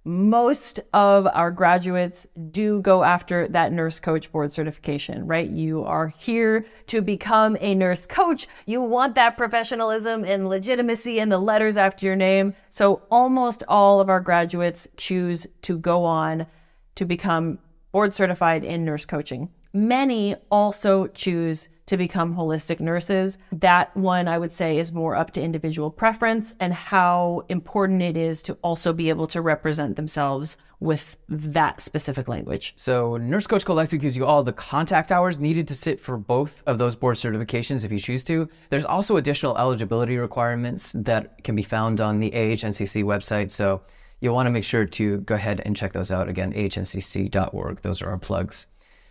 most 0.07 0.79
of 0.93 1.27
our 1.33 1.51
graduates 1.51 2.25
do 2.49 2.81
go 2.81 3.03
after 3.03 3.45
that 3.49 3.73
nurse 3.73 3.99
coach 3.99 4.31
board 4.31 4.53
certification, 4.53 5.27
right? 5.27 5.49
You 5.49 5.83
are 5.83 6.07
here 6.07 6.65
to 6.87 7.01
become 7.01 7.57
a 7.59 7.75
nurse 7.75 8.05
coach. 8.05 8.47
You 8.65 8.81
want 8.81 9.15
that 9.15 9.37
professionalism 9.37 10.23
and 10.23 10.47
legitimacy 10.47 11.19
and 11.19 11.29
the 11.29 11.37
letters 11.37 11.75
after 11.75 12.05
your 12.05 12.15
name. 12.15 12.53
So 12.69 13.01
almost 13.11 13.63
all 13.67 13.99
of 13.99 14.09
our 14.09 14.21
graduates 14.21 14.87
choose 14.95 15.45
to 15.63 15.77
go 15.77 16.05
on 16.05 16.47
to 16.95 17.05
become 17.05 17.59
board 17.91 18.13
certified 18.13 18.63
in 18.63 18.85
nurse 18.85 19.05
coaching. 19.05 19.49
Many 19.73 20.35
also 20.49 21.07
choose 21.07 21.67
to 21.87 21.97
become 21.97 22.35
holistic 22.35 22.79
nurses. 22.79 23.37
That 23.51 23.95
one 23.97 24.27
I 24.27 24.37
would 24.37 24.51
say 24.51 24.77
is 24.77 24.93
more 24.93 25.15
up 25.15 25.31
to 25.31 25.41
individual 25.41 25.89
preference 25.89 26.55
and 26.59 26.73
how 26.73 27.43
important 27.49 28.01
it 28.01 28.15
is 28.15 28.43
to 28.43 28.53
also 28.61 28.93
be 28.93 29.09
able 29.09 29.27
to 29.27 29.41
represent 29.41 29.95
themselves 29.95 30.57
with 30.79 31.17
that 31.27 31.81
specific 31.81 32.27
language. 32.27 32.73
So, 32.75 33.17
Nurse 33.17 33.47
Coach 33.47 33.65
Collective 33.65 34.01
gives 34.01 34.15
you 34.15 34.25
all 34.25 34.43
the 34.43 34.53
contact 34.53 35.11
hours 35.11 35.39
needed 35.39 35.67
to 35.69 35.75
sit 35.75 35.99
for 35.99 36.17
both 36.17 36.61
of 36.67 36.77
those 36.77 36.95
board 36.95 37.15
certifications 37.15 37.83
if 37.83 37.91
you 37.91 37.99
choose 37.99 38.23
to. 38.25 38.47
There's 38.69 38.85
also 38.85 39.17
additional 39.17 39.57
eligibility 39.57 40.17
requirements 40.17 40.91
that 40.93 41.43
can 41.43 41.55
be 41.55 41.63
found 41.63 41.99
on 42.01 42.19
the 42.19 42.31
AHNCC 42.31 43.03
website. 43.03 43.51
So, 43.51 43.81
you'll 44.19 44.35
want 44.35 44.47
to 44.47 44.51
make 44.51 44.63
sure 44.63 44.85
to 44.85 45.17
go 45.19 45.35
ahead 45.35 45.61
and 45.65 45.75
check 45.75 45.93
those 45.93 46.11
out. 46.11 46.27
Again, 46.27 46.53
ahncc.org. 46.53 47.81
Those 47.81 48.01
are 48.01 48.09
our 48.09 48.17
plugs. 48.17 48.67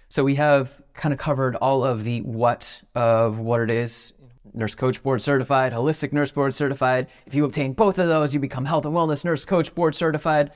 So 0.09 0.25
we 0.25 0.37
have 0.37 0.81
kind 0.95 1.13
of 1.13 1.19
covered 1.19 1.57
all 1.57 1.85
of 1.85 2.05
the 2.05 2.21
what 2.23 2.83
of 2.95 3.39
what 3.39 3.61
it 3.61 3.71
is. 3.71 4.15
Nurse 4.55 4.75
Coach 4.75 5.03
Board 5.03 5.21
Certified, 5.21 5.73
Holistic 5.73 6.13
Nurse 6.15 6.31
Board 6.31 6.55
Certified. 6.55 7.09
If 7.27 7.35
you 7.35 7.45
obtain 7.45 7.75
both 7.75 7.99
of 7.99 8.09
those, 8.09 8.33
you 8.33 8.41
become 8.41 8.65
Health 8.65 8.87
and 8.87 8.95
Wellness 8.95 9.23
Nurse 9.23 9.45
Coach 9.45 9.75
Board 9.75 9.95
Certified. 9.95 10.51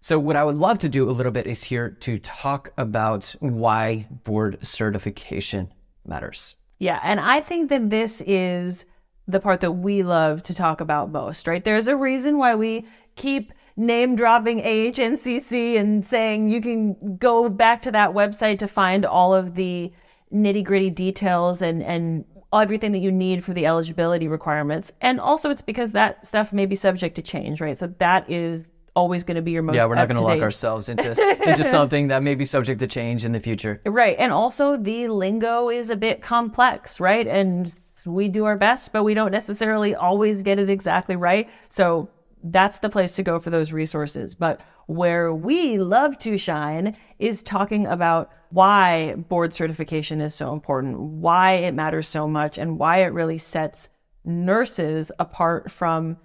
So, 0.00 0.18
what 0.18 0.36
I 0.36 0.44
would 0.44 0.56
love 0.56 0.80
to 0.80 0.88
do 0.88 1.08
a 1.08 1.12
little 1.12 1.32
bit 1.32 1.46
is 1.46 1.62
here 1.62 1.88
to 2.00 2.18
talk 2.18 2.72
about 2.76 3.34
why 3.40 4.06
board 4.24 4.58
certification 4.66 5.72
matters. 6.04 6.56
Yeah, 6.78 7.00
and 7.02 7.20
I 7.20 7.40
think 7.40 7.70
that 7.70 7.88
this 7.88 8.20
is 8.26 8.84
the 9.26 9.40
part 9.40 9.60
that 9.60 9.72
we 9.72 10.02
love 10.02 10.42
to 10.42 10.54
talk 10.54 10.80
about 10.80 11.10
most, 11.10 11.46
right? 11.46 11.64
There's 11.64 11.88
a 11.88 11.96
reason 11.96 12.36
why 12.36 12.54
we 12.54 12.86
keep 13.16 13.52
name 13.76 14.14
dropping 14.16 14.60
AHNCC 14.60 15.78
and 15.78 16.04
saying 16.04 16.48
you 16.48 16.60
can 16.60 17.16
go 17.16 17.48
back 17.48 17.82
to 17.82 17.92
that 17.92 18.10
website 18.10 18.58
to 18.58 18.68
find 18.68 19.04
all 19.04 19.34
of 19.34 19.54
the 19.54 19.92
nitty 20.32 20.64
gritty 20.64 20.90
details 20.90 21.62
and, 21.62 21.82
and 21.82 22.24
everything 22.52 22.92
that 22.92 23.00
you 23.00 23.10
need 23.10 23.42
for 23.42 23.52
the 23.52 23.66
eligibility 23.66 24.28
requirements. 24.28 24.92
And 25.00 25.20
also, 25.20 25.50
it's 25.50 25.62
because 25.62 25.92
that 25.92 26.24
stuff 26.24 26.52
may 26.52 26.66
be 26.66 26.76
subject 26.76 27.16
to 27.16 27.22
change, 27.22 27.60
right? 27.60 27.76
So 27.76 27.88
that 27.98 28.30
is 28.30 28.68
always 28.96 29.24
going 29.24 29.34
to 29.34 29.42
be 29.42 29.50
your 29.50 29.62
most 29.62 29.74
yeah 29.74 29.86
we're 29.86 29.96
not 29.96 30.06
going 30.06 30.16
to 30.16 30.22
lock 30.22 30.40
ourselves 30.40 30.88
into 30.88 31.10
into 31.48 31.64
something 31.64 32.08
that 32.08 32.22
may 32.22 32.36
be 32.36 32.44
subject 32.44 32.78
to 32.78 32.86
change 32.86 33.24
in 33.24 33.32
the 33.32 33.40
future 33.40 33.80
right 33.84 34.14
and 34.20 34.32
also 34.32 34.76
the 34.76 35.08
lingo 35.08 35.68
is 35.68 35.90
a 35.90 35.96
bit 35.96 36.22
complex 36.22 37.00
right 37.00 37.26
and 37.26 37.80
we 38.06 38.28
do 38.28 38.44
our 38.44 38.56
best 38.56 38.92
but 38.92 39.02
we 39.02 39.12
don't 39.12 39.32
necessarily 39.32 39.96
always 39.96 40.44
get 40.44 40.60
it 40.60 40.70
exactly 40.70 41.16
right 41.16 41.50
so 41.68 42.08
that's 42.44 42.78
the 42.80 42.90
place 42.90 43.16
to 43.16 43.22
go 43.22 43.38
for 43.38 43.50
those 43.50 43.72
resources. 43.72 44.34
But 44.34 44.60
where 44.86 45.32
we 45.32 45.78
love 45.78 46.18
to 46.18 46.36
shine 46.36 46.96
is 47.18 47.42
talking 47.42 47.86
about 47.86 48.30
why 48.50 49.14
board 49.14 49.54
certification 49.54 50.20
is 50.20 50.34
so 50.34 50.52
important, 50.52 51.00
why 51.00 51.52
it 51.52 51.74
matters 51.74 52.06
so 52.06 52.28
much, 52.28 52.58
and 52.58 52.78
why 52.78 52.98
it 52.98 53.12
really 53.12 53.38
sets 53.38 53.88
nurses 54.24 55.10
apart 55.18 55.70
from 55.70 56.18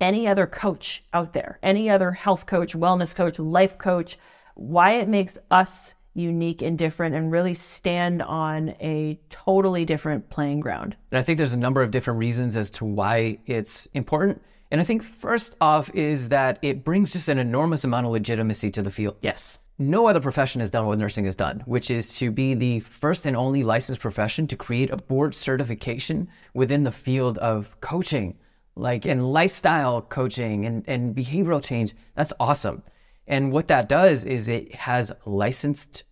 any 0.00 0.26
other 0.26 0.46
coach 0.46 1.04
out 1.12 1.34
there, 1.34 1.58
any 1.62 1.90
other 1.90 2.12
health 2.12 2.46
coach, 2.46 2.74
wellness 2.74 3.14
coach, 3.14 3.38
life 3.38 3.76
coach, 3.76 4.16
why 4.54 4.92
it 4.92 5.08
makes 5.08 5.38
us 5.50 5.94
unique 6.14 6.62
and 6.62 6.78
different 6.78 7.14
and 7.14 7.30
really 7.30 7.54
stand 7.54 8.22
on 8.22 8.70
a 8.80 9.20
totally 9.28 9.84
different 9.84 10.30
playing 10.30 10.60
ground. 10.60 10.96
And 11.10 11.18
I 11.18 11.22
think 11.22 11.36
there's 11.36 11.52
a 11.52 11.58
number 11.58 11.82
of 11.82 11.90
different 11.90 12.18
reasons 12.18 12.56
as 12.56 12.70
to 12.72 12.84
why 12.84 13.38
it's 13.46 13.86
important. 13.86 14.42
And 14.70 14.80
I 14.80 14.84
think 14.84 15.02
first 15.02 15.56
off 15.60 15.90
is 15.94 16.28
that 16.28 16.58
it 16.62 16.84
brings 16.84 17.12
just 17.12 17.28
an 17.28 17.38
enormous 17.38 17.84
amount 17.84 18.06
of 18.06 18.12
legitimacy 18.12 18.70
to 18.70 18.82
the 18.82 18.90
field. 18.90 19.16
Yes. 19.20 19.58
No 19.78 20.06
other 20.06 20.20
profession 20.20 20.60
has 20.60 20.70
done 20.70 20.86
what 20.86 20.98
nursing 20.98 21.24
has 21.24 21.34
done, 21.34 21.62
which 21.64 21.90
is 21.90 22.18
to 22.18 22.30
be 22.30 22.54
the 22.54 22.80
first 22.80 23.26
and 23.26 23.36
only 23.36 23.62
licensed 23.62 24.00
profession 24.00 24.46
to 24.48 24.56
create 24.56 24.90
a 24.90 24.96
board 24.96 25.34
certification 25.34 26.28
within 26.54 26.84
the 26.84 26.92
field 26.92 27.38
of 27.38 27.80
coaching, 27.80 28.38
like 28.76 29.06
in 29.06 29.24
lifestyle 29.24 30.02
coaching 30.02 30.66
and, 30.66 30.84
and 30.86 31.16
behavioral 31.16 31.64
change. 31.64 31.94
That's 32.14 32.34
awesome. 32.38 32.82
And 33.26 33.52
what 33.52 33.68
that 33.68 33.88
does 33.88 34.24
is 34.24 34.48
it 34.48 34.74
has 34.74 35.12
licensed 35.24 36.04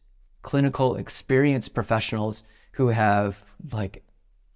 clinical 0.43 0.97
experienced 0.97 1.75
professionals 1.75 2.45
who 2.73 2.89
have 2.89 3.55
like 3.73 4.03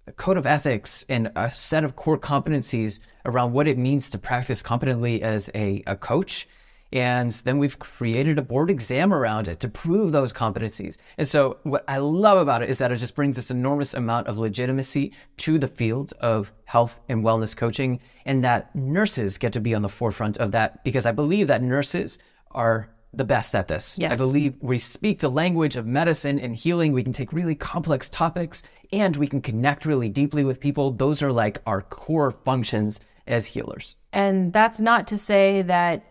a 0.07 0.11
code 0.11 0.37
of 0.37 0.45
ethics 0.45 1.05
and 1.07 1.31
a 1.35 1.49
set 1.51 1.83
of 1.83 1.95
core 1.95 2.17
competencies 2.17 2.99
around 3.25 3.53
what 3.53 3.67
it 3.67 3.77
means 3.77 4.09
to 4.09 4.17
practice 4.17 4.61
competently 4.61 5.21
as 5.21 5.49
a, 5.55 5.83
a 5.87 5.95
coach. 5.95 6.47
And 6.91 7.31
then 7.31 7.57
we've 7.57 7.79
created 7.79 8.37
a 8.37 8.43
board 8.43 8.69
exam 8.69 9.11
around 9.11 9.47
it 9.47 9.59
to 9.61 9.67
prove 9.67 10.11
those 10.11 10.31
competencies. 10.31 10.99
And 11.17 11.27
so, 11.27 11.57
what 11.63 11.83
I 11.87 11.97
love 11.97 12.37
about 12.37 12.61
it 12.61 12.69
is 12.69 12.77
that 12.77 12.91
it 12.91 12.97
just 12.97 13.15
brings 13.15 13.35
this 13.35 13.49
enormous 13.49 13.95
amount 13.95 14.27
of 14.27 14.37
legitimacy 14.37 15.11
to 15.37 15.57
the 15.57 15.67
field 15.67 16.13
of 16.19 16.53
health 16.65 16.99
and 17.09 17.23
wellness 17.23 17.57
coaching, 17.57 17.99
and 18.25 18.43
that 18.43 18.75
nurses 18.75 19.39
get 19.39 19.53
to 19.53 19.59
be 19.59 19.73
on 19.73 19.81
the 19.81 19.89
forefront 19.89 20.37
of 20.37 20.51
that 20.51 20.83
because 20.83 21.07
I 21.07 21.11
believe 21.13 21.47
that 21.47 21.63
nurses 21.63 22.19
are 22.51 22.89
the 23.13 23.23
best 23.23 23.53
at 23.55 23.67
this. 23.67 23.97
Yes. 23.99 24.11
I 24.11 24.15
believe 24.15 24.55
we 24.59 24.79
speak 24.79 25.19
the 25.19 25.29
language 25.29 25.75
of 25.75 25.85
medicine 25.85 26.39
and 26.39 26.55
healing. 26.55 26.93
We 26.93 27.03
can 27.03 27.13
take 27.13 27.31
really 27.31 27.55
complex 27.55 28.09
topics 28.09 28.63
and 28.91 29.15
we 29.15 29.27
can 29.27 29.41
connect 29.41 29.85
really 29.85 30.09
deeply 30.09 30.43
with 30.43 30.59
people. 30.59 30.91
Those 30.91 31.21
are 31.21 31.31
like 31.31 31.59
our 31.65 31.81
core 31.81 32.31
functions 32.31 32.99
as 33.27 33.47
healers. 33.47 33.97
And 34.11 34.51
that's 34.51 34.81
not 34.81 35.07
to 35.07 35.17
say 35.17 35.61
that 35.61 36.03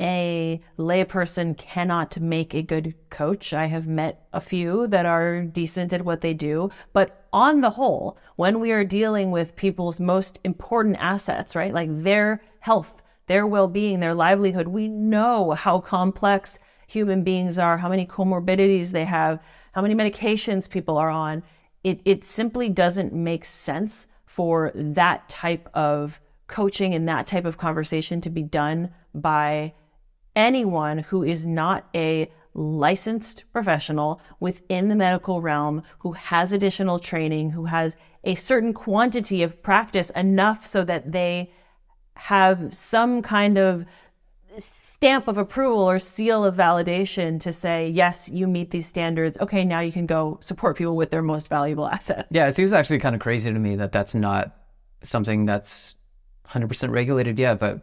a 0.00 0.60
layperson 0.78 1.56
cannot 1.56 2.20
make 2.20 2.54
a 2.54 2.62
good 2.62 2.94
coach. 3.10 3.52
I 3.52 3.66
have 3.66 3.88
met 3.88 4.26
a 4.32 4.40
few 4.40 4.86
that 4.88 5.06
are 5.06 5.42
decent 5.42 5.92
at 5.92 6.02
what 6.02 6.20
they 6.20 6.34
do. 6.34 6.70
But 6.92 7.26
on 7.32 7.60
the 7.60 7.70
whole, 7.70 8.16
when 8.36 8.60
we 8.60 8.70
are 8.72 8.84
dealing 8.84 9.30
with 9.32 9.56
people's 9.56 9.98
most 9.98 10.38
important 10.44 10.96
assets, 11.00 11.56
right, 11.56 11.74
like 11.74 11.88
their 11.90 12.40
health, 12.60 13.02
their 13.28 13.46
well 13.46 13.68
being, 13.68 14.00
their 14.00 14.14
livelihood. 14.14 14.68
We 14.68 14.88
know 14.88 15.52
how 15.52 15.80
complex 15.80 16.58
human 16.88 17.22
beings 17.22 17.58
are, 17.58 17.78
how 17.78 17.88
many 17.88 18.04
comorbidities 18.04 18.92
they 18.92 19.04
have, 19.04 19.40
how 19.72 19.82
many 19.82 19.94
medications 19.94 20.68
people 20.68 20.98
are 20.98 21.10
on. 21.10 21.42
It, 21.84 22.00
it 22.04 22.24
simply 22.24 22.68
doesn't 22.68 23.12
make 23.12 23.44
sense 23.44 24.08
for 24.24 24.72
that 24.74 25.28
type 25.28 25.68
of 25.74 26.20
coaching 26.48 26.94
and 26.94 27.08
that 27.08 27.26
type 27.26 27.44
of 27.44 27.58
conversation 27.58 28.20
to 28.22 28.30
be 28.30 28.42
done 28.42 28.90
by 29.14 29.74
anyone 30.34 30.98
who 30.98 31.22
is 31.22 31.46
not 31.46 31.88
a 31.94 32.30
licensed 32.54 33.44
professional 33.52 34.20
within 34.40 34.88
the 34.88 34.94
medical 34.94 35.40
realm 35.40 35.82
who 36.00 36.12
has 36.12 36.52
additional 36.52 36.98
training, 36.98 37.50
who 37.50 37.66
has 37.66 37.96
a 38.24 38.34
certain 38.34 38.72
quantity 38.72 39.42
of 39.42 39.62
practice 39.62 40.10
enough 40.10 40.64
so 40.64 40.82
that 40.84 41.12
they 41.12 41.52
have 42.18 42.74
some 42.74 43.22
kind 43.22 43.56
of 43.58 43.86
stamp 44.58 45.28
of 45.28 45.38
approval 45.38 45.88
or 45.88 46.00
seal 46.00 46.44
of 46.44 46.56
validation 46.56 47.38
to 47.40 47.52
say, 47.52 47.88
yes, 47.88 48.28
you 48.28 48.48
meet 48.48 48.70
these 48.70 48.86
standards. 48.86 49.38
Okay, 49.38 49.64
now 49.64 49.78
you 49.78 49.92
can 49.92 50.04
go 50.04 50.36
support 50.40 50.76
people 50.76 50.96
with 50.96 51.10
their 51.10 51.22
most 51.22 51.48
valuable 51.48 51.86
assets. 51.88 52.26
Yeah, 52.30 52.48
it 52.48 52.54
seems 52.54 52.72
actually 52.72 52.98
kind 52.98 53.14
of 53.14 53.20
crazy 53.20 53.52
to 53.52 53.58
me 53.58 53.76
that 53.76 53.92
that's 53.92 54.16
not 54.16 54.56
something 55.02 55.44
that's 55.44 55.94
100% 56.48 56.90
regulated 56.90 57.38
yet. 57.38 57.60
But 57.60 57.82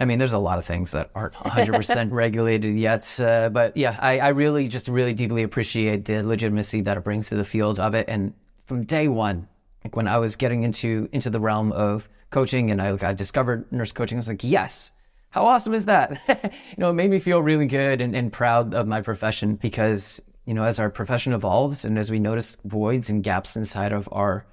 I 0.00 0.04
mean, 0.04 0.18
there's 0.18 0.32
a 0.32 0.38
lot 0.38 0.58
of 0.58 0.64
things 0.64 0.90
that 0.90 1.10
aren't 1.14 1.34
100% 1.34 2.10
regulated 2.10 2.74
yet. 2.74 3.20
Uh, 3.20 3.50
but 3.50 3.76
yeah, 3.76 3.96
I, 4.00 4.18
I 4.18 4.28
really 4.30 4.66
just 4.66 4.88
really 4.88 5.12
deeply 5.12 5.44
appreciate 5.44 6.06
the 6.06 6.24
legitimacy 6.24 6.80
that 6.80 6.96
it 6.96 7.04
brings 7.04 7.28
to 7.28 7.36
the 7.36 7.44
field 7.44 7.78
of 7.78 7.94
it. 7.94 8.08
And 8.08 8.34
from 8.64 8.82
day 8.82 9.06
one, 9.06 9.46
like 9.84 9.96
when 9.96 10.08
I 10.08 10.18
was 10.18 10.34
getting 10.36 10.64
into 10.64 11.08
into 11.12 11.30
the 11.30 11.40
realm 11.40 11.70
of 11.72 12.08
coaching 12.30 12.70
and 12.70 12.80
I, 12.80 12.90
like, 12.90 13.04
I 13.04 13.12
discovered 13.12 13.70
nurse 13.70 13.92
coaching, 13.92 14.16
I 14.16 14.20
was 14.20 14.28
like, 14.28 14.42
yes, 14.42 14.92
how 15.30 15.44
awesome 15.46 15.74
is 15.74 15.86
that? 15.86 16.18
you 16.52 16.76
know, 16.78 16.90
it 16.90 16.94
made 16.94 17.10
me 17.10 17.18
feel 17.18 17.42
really 17.42 17.66
good 17.66 18.00
and, 18.00 18.16
and 18.16 18.32
proud 18.32 18.72
of 18.72 18.86
my 18.86 19.02
profession 19.02 19.56
because, 19.56 20.20
you 20.46 20.54
know, 20.54 20.64
as 20.64 20.80
our 20.80 20.90
profession 20.90 21.32
evolves 21.32 21.84
and 21.84 21.98
as 21.98 22.10
we 22.10 22.18
notice 22.18 22.56
voids 22.64 23.10
and 23.10 23.22
gaps 23.22 23.56
inside 23.56 23.92
of 23.92 24.08
our 24.10 24.46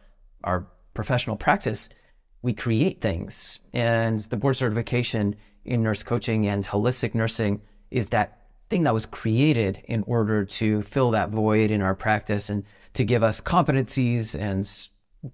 our 0.43 0.67
professional 0.93 1.37
practice, 1.37 1.89
we 2.41 2.53
create 2.53 2.99
things. 2.99 3.59
And 3.73 4.19
the 4.19 4.37
board 4.37 4.57
certification 4.57 5.35
in 5.63 5.83
nurse 5.83 6.03
coaching 6.03 6.47
and 6.47 6.63
holistic 6.63 7.13
nursing 7.13 7.61
is 7.89 8.07
that 8.07 8.41
thing 8.69 8.83
that 8.83 8.93
was 8.93 9.05
created 9.05 9.81
in 9.85 10.03
order 10.07 10.45
to 10.45 10.81
fill 10.81 11.11
that 11.11 11.29
void 11.29 11.71
in 11.71 11.81
our 11.81 11.93
practice 11.93 12.49
and 12.49 12.63
to 12.93 13.03
give 13.03 13.21
us 13.21 13.41
competencies 13.41 14.37
and 14.39 14.65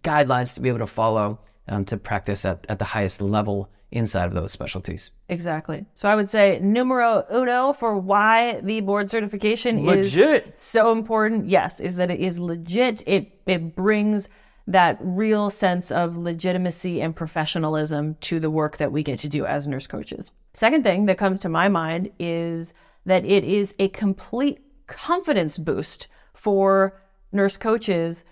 guidelines 0.03 0.53
to 0.55 0.61
be 0.61 0.69
able 0.69 0.79
to 0.79 0.87
follow 0.87 1.39
um, 1.67 1.85
to 1.85 1.97
practice 1.97 2.45
at, 2.45 2.65
at 2.69 2.79
the 2.79 2.85
highest 2.85 3.21
level 3.21 3.71
inside 3.91 4.25
of 4.25 4.33
those 4.33 4.51
specialties. 4.51 5.11
Exactly. 5.29 5.85
So 5.93 6.09
I 6.09 6.15
would 6.15 6.29
say 6.29 6.59
numero 6.61 7.23
uno 7.33 7.71
for 7.71 7.97
why 7.97 8.59
the 8.61 8.81
board 8.81 9.09
certification 9.09 9.85
legit. 9.85 10.47
is 10.47 10.59
so 10.59 10.91
important. 10.91 11.49
Yes, 11.49 11.79
is 11.79 11.95
that 11.95 12.11
it 12.11 12.19
is 12.19 12.39
legit. 12.39 13.03
It 13.07 13.39
it 13.45 13.75
brings 13.75 14.29
that 14.69 14.97
real 14.99 15.49
sense 15.49 15.91
of 15.91 16.17
legitimacy 16.17 17.01
and 17.01 17.15
professionalism 17.15 18.15
to 18.15 18.39
the 18.39 18.51
work 18.51 18.75
that 18.77 18.91
we 18.91 19.01
get 19.01 19.17
to 19.19 19.29
do 19.29 19.45
as 19.45 19.65
nurse 19.65 19.87
coaches. 19.87 20.33
Second 20.53 20.83
thing 20.83 21.05
that 21.05 21.17
comes 21.17 21.39
to 21.39 21.49
my 21.49 21.69
mind 21.69 22.11
is 22.19 22.73
that 23.05 23.25
it 23.25 23.45
is 23.45 23.73
a 23.79 23.87
complete 23.87 24.59
confidence 24.87 25.57
boost 25.57 26.09
for 26.33 27.01
nurse 27.31 27.55
coaches 27.55 28.25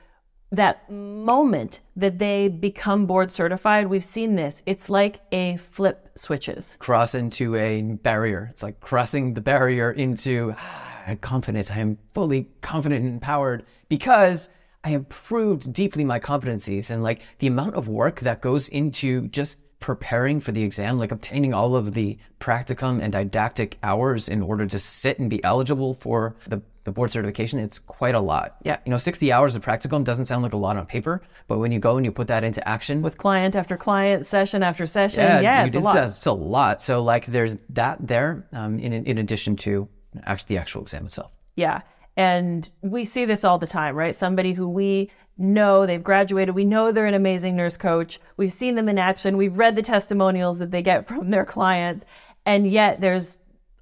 that 0.51 0.89
moment 0.91 1.81
that 1.95 2.17
they 2.17 2.47
become 2.47 3.05
board 3.05 3.31
certified, 3.31 3.87
we've 3.87 4.03
seen 4.03 4.35
this. 4.35 4.63
It's 4.65 4.89
like 4.89 5.21
a 5.31 5.57
flip 5.57 6.09
switches. 6.15 6.77
Cross 6.79 7.15
into 7.15 7.55
a 7.55 7.81
barrier. 7.81 8.47
It's 8.51 8.63
like 8.63 8.79
crossing 8.79 9.33
the 9.33 9.41
barrier 9.41 9.91
into 9.91 10.53
ah, 10.57 11.15
confidence. 11.21 11.71
I 11.71 11.79
am 11.79 11.97
fully 12.13 12.49
confident 12.61 13.03
and 13.03 13.13
empowered 13.15 13.65
because 13.89 14.49
I 14.83 14.91
improved 14.91 15.73
deeply 15.73 16.03
my 16.03 16.19
competencies 16.19 16.91
and 16.91 17.01
like 17.01 17.21
the 17.39 17.47
amount 17.47 17.75
of 17.75 17.87
work 17.87 18.19
that 18.21 18.41
goes 18.41 18.67
into 18.67 19.27
just 19.29 19.59
preparing 19.79 20.39
for 20.39 20.51
the 20.51 20.63
exam, 20.63 20.97
like 20.97 21.11
obtaining 21.11 21.53
all 21.53 21.75
of 21.75 21.93
the 21.93 22.17
practicum 22.39 23.01
and 23.01 23.11
didactic 23.11 23.77
hours 23.83 24.29
in 24.29 24.41
order 24.41 24.65
to 24.65 24.79
sit 24.79 25.19
and 25.19 25.29
be 25.29 25.43
eligible 25.43 25.93
for 25.93 26.35
the 26.47 26.61
the 26.85 26.91
board 26.91 27.11
certification, 27.11 27.59
it's 27.59 27.79
quite 27.79 28.15
a 28.15 28.19
lot. 28.19 28.55
Yeah. 28.63 28.77
You 28.85 28.91
know, 28.91 28.97
60 28.97 29.31
hours 29.31 29.55
of 29.55 29.65
practicum 29.65 30.03
doesn't 30.03 30.25
sound 30.25 30.43
like 30.43 30.53
a 30.53 30.57
lot 30.57 30.77
on 30.77 30.85
paper, 30.85 31.21
but 31.47 31.57
when 31.57 31.71
you 31.71 31.79
go 31.79 31.97
and 31.97 32.05
you 32.05 32.11
put 32.11 32.27
that 32.27 32.43
into 32.43 32.65
action 32.67 33.01
with 33.01 33.17
client 33.17 33.55
after 33.55 33.75
client, 33.75 34.25
session 34.25 34.63
after 34.63 34.85
session, 34.85 35.23
yeah, 35.23 35.39
yeah 35.41 35.65
it's, 35.65 35.75
a 35.75 35.79
lot. 35.79 35.97
it's 35.97 36.25
a 36.25 36.31
lot. 36.31 36.81
So 36.81 37.03
like 37.03 37.25
there's 37.25 37.57
that 37.69 38.07
there 38.07 38.47
um, 38.53 38.79
in, 38.79 38.93
in 38.93 39.17
addition 39.17 39.55
to 39.57 39.89
actually 40.23 40.55
the 40.55 40.61
actual 40.61 40.83
exam 40.83 41.05
itself. 41.05 41.35
Yeah. 41.55 41.81
And 42.15 42.69
we 42.81 43.03
see 43.03 43.25
this 43.25 43.43
all 43.43 43.57
the 43.57 43.67
time, 43.67 43.95
right? 43.95 44.15
Somebody 44.15 44.53
who 44.53 44.69
we 44.69 45.09
know 45.37 45.85
they've 45.85 46.03
graduated, 46.03 46.55
we 46.55 46.65
know 46.65 46.91
they're 46.91 47.07
an 47.07 47.13
amazing 47.13 47.55
nurse 47.55 47.77
coach, 47.77 48.19
we've 48.37 48.51
seen 48.51 48.75
them 48.75 48.87
in 48.87 48.97
action, 48.97 49.35
we've 49.35 49.57
read 49.57 49.75
the 49.75 49.81
testimonials 49.81 50.59
that 50.59 50.71
they 50.71 50.81
get 50.81 51.05
from 51.07 51.29
their 51.29 51.43
clients, 51.43 52.05
and 52.45 52.65
yet 52.67 53.01
there's 53.01 53.37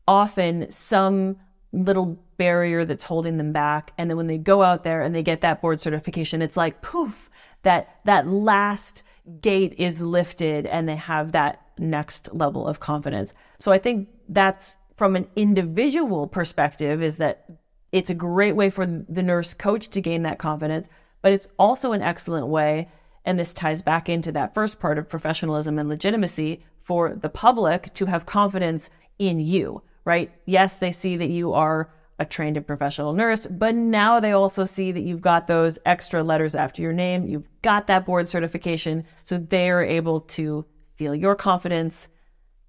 often 0.08 0.70
some 0.72 1.38
little 1.74 2.18
barrier 2.38 2.86
that's 2.86 3.04
holding 3.04 3.38
them 3.38 3.52
back. 3.52 3.92
And 3.98 4.10
then 4.10 4.16
when 4.16 4.28
they 4.28 4.38
go 4.38 4.62
out 4.64 4.84
there 4.84 5.02
and 5.02 5.14
they 5.14 5.24
get 5.24 5.42
that 5.42 5.62
board 5.62 5.82
certification, 5.82 6.42
it's 6.42 6.56
like 6.56 6.82
poof, 6.82 7.30
that 7.64 8.00
that 8.06 8.28
last 8.28 9.04
gate 9.42 9.74
is 9.78 10.02
lifted 10.02 10.66
and 10.66 10.88
they 10.88 10.96
have 10.96 11.32
that 11.32 11.62
next 11.78 12.34
level 12.34 12.68
of 12.68 12.80
confidence. 12.80 13.34
So 13.60 13.72
I 13.72 13.78
think 13.80 14.10
that's 14.30 14.78
from 14.96 15.16
an 15.16 15.28
individual 15.36 16.28
perspective 16.28 17.02
is 17.02 17.18
that 17.18 17.46
it's 17.92 18.10
a 18.10 18.16
great 18.16 18.56
way 18.56 18.70
for 18.70 18.86
the 18.86 19.24
nurse 19.24 19.54
coach 19.54 19.90
to 19.90 20.02
gain 20.02 20.24
that 20.24 20.40
confidence, 20.40 20.90
but 21.22 21.32
it's 21.32 21.50
also 21.58 21.92
an 21.92 22.02
excellent 22.02 22.48
way 22.48 22.90
and 23.26 23.40
this 23.40 23.54
ties 23.54 23.82
back 23.82 24.10
into 24.10 24.32
that 24.34 24.54
first 24.54 24.80
part 24.80 24.98
of 24.98 25.08
professionalism 25.08 25.80
and 25.80 25.88
legitimacy 25.88 26.64
for 26.80 27.14
the 27.14 27.30
public 27.30 27.94
to 27.94 28.06
have 28.08 28.26
confidence 28.26 28.90
in 29.18 29.40
you, 29.40 29.82
right? 30.06 30.32
Yes, 30.46 30.78
they 30.78 30.92
see 30.92 31.18
that 31.18 31.30
you 31.30 31.54
are 31.54 31.92
a 32.20 32.26
trained 32.26 32.58
and 32.58 32.68
professional 32.68 33.14
nurse, 33.14 33.48
but 33.48 33.74
now 33.76 34.20
they 34.20 34.32
also 34.32 34.66
see 34.66 34.92
that 34.92 35.02
you've 35.02 35.22
got 35.22 35.48
those 35.48 35.80
extra 35.86 36.24
letters 36.24 36.56
after 36.56 36.82
your 36.82 36.94
name. 36.94 37.26
You've 37.26 37.50
got 37.62 37.88
that 37.88 38.06
board 38.06 38.28
certification. 38.28 39.06
So 39.24 39.38
they 39.38 39.70
are 39.70 39.84
able 39.84 40.20
to 40.20 40.66
feel 40.96 41.16
your 41.16 41.36
confidence 41.36 42.10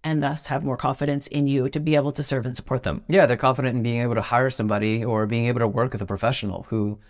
and 0.02 0.22
thus 0.22 0.48
have 0.48 0.64
more 0.64 0.76
confidence 0.76 1.26
in 1.28 1.46
you 1.46 1.68
to 1.70 1.80
be 1.80 1.94
able 1.94 2.12
to 2.12 2.22
serve 2.22 2.44
and 2.44 2.54
support 2.54 2.82
them. 2.82 3.02
Yeah, 3.08 3.26
they're 3.26 3.36
confident 3.36 3.76
in 3.76 3.82
being 3.82 4.02
able 4.02 4.14
to 4.14 4.20
hire 4.20 4.50
somebody 4.50 5.02
or 5.02 5.26
being 5.26 5.46
able 5.46 5.60
to 5.60 5.68
work 5.68 5.92
with 5.92 6.02
a 6.02 6.06
professional 6.06 6.64
who, 6.64 7.00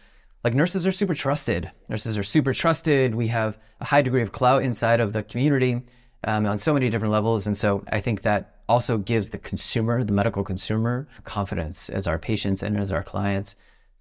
like 0.45 0.55
nurses, 0.55 0.87
are 0.87 0.93
super 0.93 1.15
trusted. 1.15 1.73
Nurses 1.89 2.17
are 2.17 2.23
super 2.23 2.53
trusted. 2.53 3.15
We 3.15 3.29
have 3.29 3.59
a 3.81 3.87
high 3.87 4.03
degree 4.03 4.23
of 4.23 4.33
clout 4.33 4.63
inside 4.63 5.01
of 5.01 5.13
the 5.13 5.25
community 5.25 5.83
um, 6.23 6.47
on 6.47 6.57
so 6.57 6.73
many 6.73 6.89
different 6.89 7.13
levels. 7.13 7.49
And 7.49 7.57
so 7.57 7.85
I 7.91 8.01
think 8.01 8.23
that 8.23 8.54
also 8.69 8.99
gives 8.99 9.31
the 9.31 9.39
consumer, 9.39 10.05
the 10.05 10.13
medical 10.13 10.45
consumer, 10.45 11.07
confidence 11.25 11.89
as 11.89 12.07
our 12.07 12.19
patients 12.19 12.63
and 12.63 12.79
as 12.79 12.93
our 12.93 13.03
clients 13.03 13.57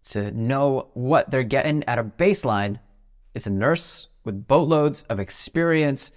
to 0.10 0.32
know 0.32 0.90
what 0.94 1.30
they're 1.30 1.44
getting 1.44 1.84
at 1.86 2.00
a 2.00 2.04
baseline. 2.04 2.80
It's 3.34 3.48
a 3.48 3.52
nurse 3.52 4.10
with 4.24 4.48
boatloads 4.48 5.04
of 5.04 5.20
experience 5.20 6.14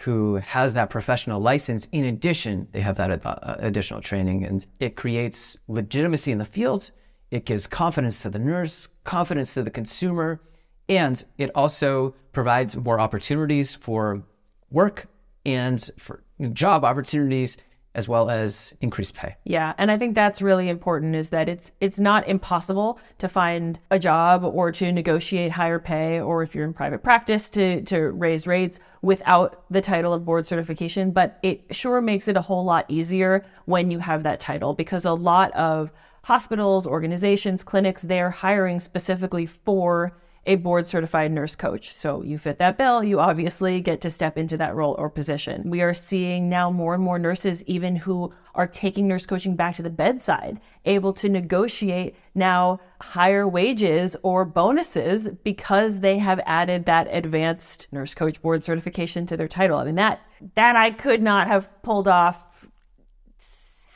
who 0.00 0.36
has 0.36 0.74
that 0.74 0.90
professional 0.90 1.40
license. 1.40 1.86
In 1.92 2.04
addition, 2.04 2.68
they 2.72 2.80
have 2.80 2.96
that 2.96 3.24
uh, 3.24 3.56
additional 3.58 4.00
training, 4.00 4.44
and 4.44 4.66
it 4.78 4.96
creates 4.96 5.58
legitimacy 5.68 6.32
in 6.32 6.38
the 6.38 6.44
field. 6.44 6.90
It 7.30 7.46
gives 7.46 7.66
confidence 7.66 8.22
to 8.22 8.30
the 8.30 8.38
nurse, 8.38 8.88
confidence 9.04 9.54
to 9.54 9.62
the 9.62 9.70
consumer, 9.70 10.42
and 10.88 11.22
it 11.38 11.50
also 11.54 12.14
provides 12.32 12.76
more 12.76 13.00
opportunities 13.00 13.74
for 13.74 14.22
work 14.70 15.06
and 15.44 15.90
for 15.98 16.22
job 16.52 16.84
opportunities 16.84 17.56
as 17.96 18.08
well 18.10 18.28
as 18.28 18.74
increased 18.82 19.16
pay. 19.16 19.36
Yeah, 19.44 19.72
and 19.78 19.90
I 19.90 19.96
think 19.96 20.14
that's 20.14 20.42
really 20.42 20.68
important 20.68 21.16
is 21.16 21.30
that 21.30 21.48
it's 21.48 21.72
it's 21.80 21.98
not 21.98 22.28
impossible 22.28 23.00
to 23.18 23.26
find 23.26 23.80
a 23.90 23.98
job 23.98 24.44
or 24.44 24.70
to 24.72 24.92
negotiate 24.92 25.52
higher 25.52 25.78
pay 25.78 26.20
or 26.20 26.42
if 26.42 26.54
you're 26.54 26.66
in 26.66 26.74
private 26.74 27.02
practice 27.02 27.48
to 27.50 27.82
to 27.84 28.10
raise 28.10 28.46
rates 28.46 28.78
without 29.00 29.64
the 29.70 29.80
title 29.80 30.12
of 30.12 30.26
board 30.26 30.46
certification, 30.46 31.10
but 31.10 31.38
it 31.42 31.74
sure 31.74 32.02
makes 32.02 32.28
it 32.28 32.36
a 32.36 32.42
whole 32.42 32.64
lot 32.64 32.84
easier 32.88 33.42
when 33.64 33.90
you 33.90 33.98
have 33.98 34.22
that 34.24 34.38
title 34.40 34.74
because 34.74 35.06
a 35.06 35.14
lot 35.14 35.50
of 35.52 35.90
hospitals, 36.24 36.86
organizations, 36.86 37.64
clinics, 37.64 38.02
they're 38.02 38.30
hiring 38.30 38.78
specifically 38.78 39.46
for 39.46 40.12
a 40.46 40.54
board 40.54 40.86
certified 40.86 41.32
nurse 41.32 41.56
coach. 41.56 41.92
So 41.92 42.22
you 42.22 42.38
fit 42.38 42.58
that 42.58 42.78
bill, 42.78 43.02
you 43.02 43.20
obviously 43.20 43.80
get 43.80 44.00
to 44.02 44.10
step 44.10 44.38
into 44.38 44.56
that 44.56 44.74
role 44.74 44.94
or 44.98 45.10
position. 45.10 45.68
We 45.68 45.82
are 45.82 45.92
seeing 45.92 46.48
now 46.48 46.70
more 46.70 46.94
and 46.94 47.02
more 47.02 47.18
nurses, 47.18 47.64
even 47.64 47.96
who 47.96 48.32
are 48.54 48.66
taking 48.66 49.06
nurse 49.06 49.26
coaching 49.26 49.56
back 49.56 49.74
to 49.74 49.82
the 49.82 49.90
bedside, 49.90 50.60
able 50.84 51.12
to 51.14 51.28
negotiate 51.28 52.16
now 52.34 52.80
higher 53.02 53.46
wages 53.46 54.16
or 54.22 54.44
bonuses 54.44 55.28
because 55.28 56.00
they 56.00 56.18
have 56.18 56.40
added 56.46 56.86
that 56.86 57.08
advanced 57.10 57.92
nurse 57.92 58.14
coach 58.14 58.40
board 58.40 58.62
certification 58.62 59.26
to 59.26 59.36
their 59.36 59.48
title. 59.48 59.78
I 59.78 59.84
mean, 59.84 59.96
that, 59.96 60.22
that 60.54 60.76
I 60.76 60.90
could 60.90 61.22
not 61.22 61.48
have 61.48 61.70
pulled 61.82 62.08
off 62.08 62.70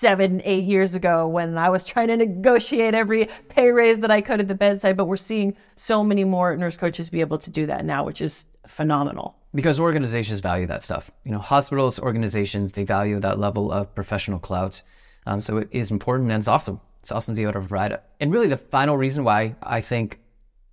seven, 0.01 0.41
eight 0.47 0.65
years 0.65 0.95
ago 0.95 1.29
when 1.29 1.59
I 1.59 1.69
was 1.69 1.85
trying 1.85 2.09
to 2.09 2.17
negotiate 2.17 2.95
every 2.95 3.29
pay 3.51 3.71
raise 3.71 4.01
that 4.01 4.11
I 4.11 4.23
could 4.23 4.41
at 4.41 4.49
the 4.49 4.55
bedside. 4.55 4.97
But 4.97 5.05
we're 5.05 5.19
seeing 5.19 5.57
so 5.75 6.03
many 6.03 6.25
more 6.25 6.57
nurse 6.57 6.79
coaches 6.79 7.11
be 7.11 7.21
able 7.21 7.37
to 7.37 7.51
do 7.51 7.67
that 7.67 7.85
now, 7.85 8.05
which 8.05 8.23
is 8.23 8.47
phenomenal. 8.67 9.37
Because 9.55 9.79
organizations 9.79 10.41
value 10.41 10.67
that 10.69 10.83
stuff. 10.83 11.11
You 11.25 11.33
know, 11.33 11.39
hospitals, 11.39 11.99
organizations, 11.99 12.73
they 12.73 12.85
value 12.85 13.21
that 13.21 13.39
level 13.39 13.71
of 13.71 13.95
professional 13.95 14.39
clout. 14.39 14.83
Um, 15.27 15.43
so 15.43 15.59
it 15.59 15.69
is 15.71 15.91
important 15.91 16.31
and 16.31 16.41
it's 16.41 16.49
awesome. 16.49 16.81
It's 17.01 17.13
awesome 17.13 17.35
to 17.35 17.39
be 17.39 17.43
able 17.43 17.55
to 17.55 17.59
provide 17.59 17.93
it. 17.93 18.03
And 18.21 18.33
really, 18.33 18.49
the 18.49 18.57
final 18.57 18.97
reason 18.97 19.23
why 19.23 19.57
I 19.63 19.83
think 19.83 20.21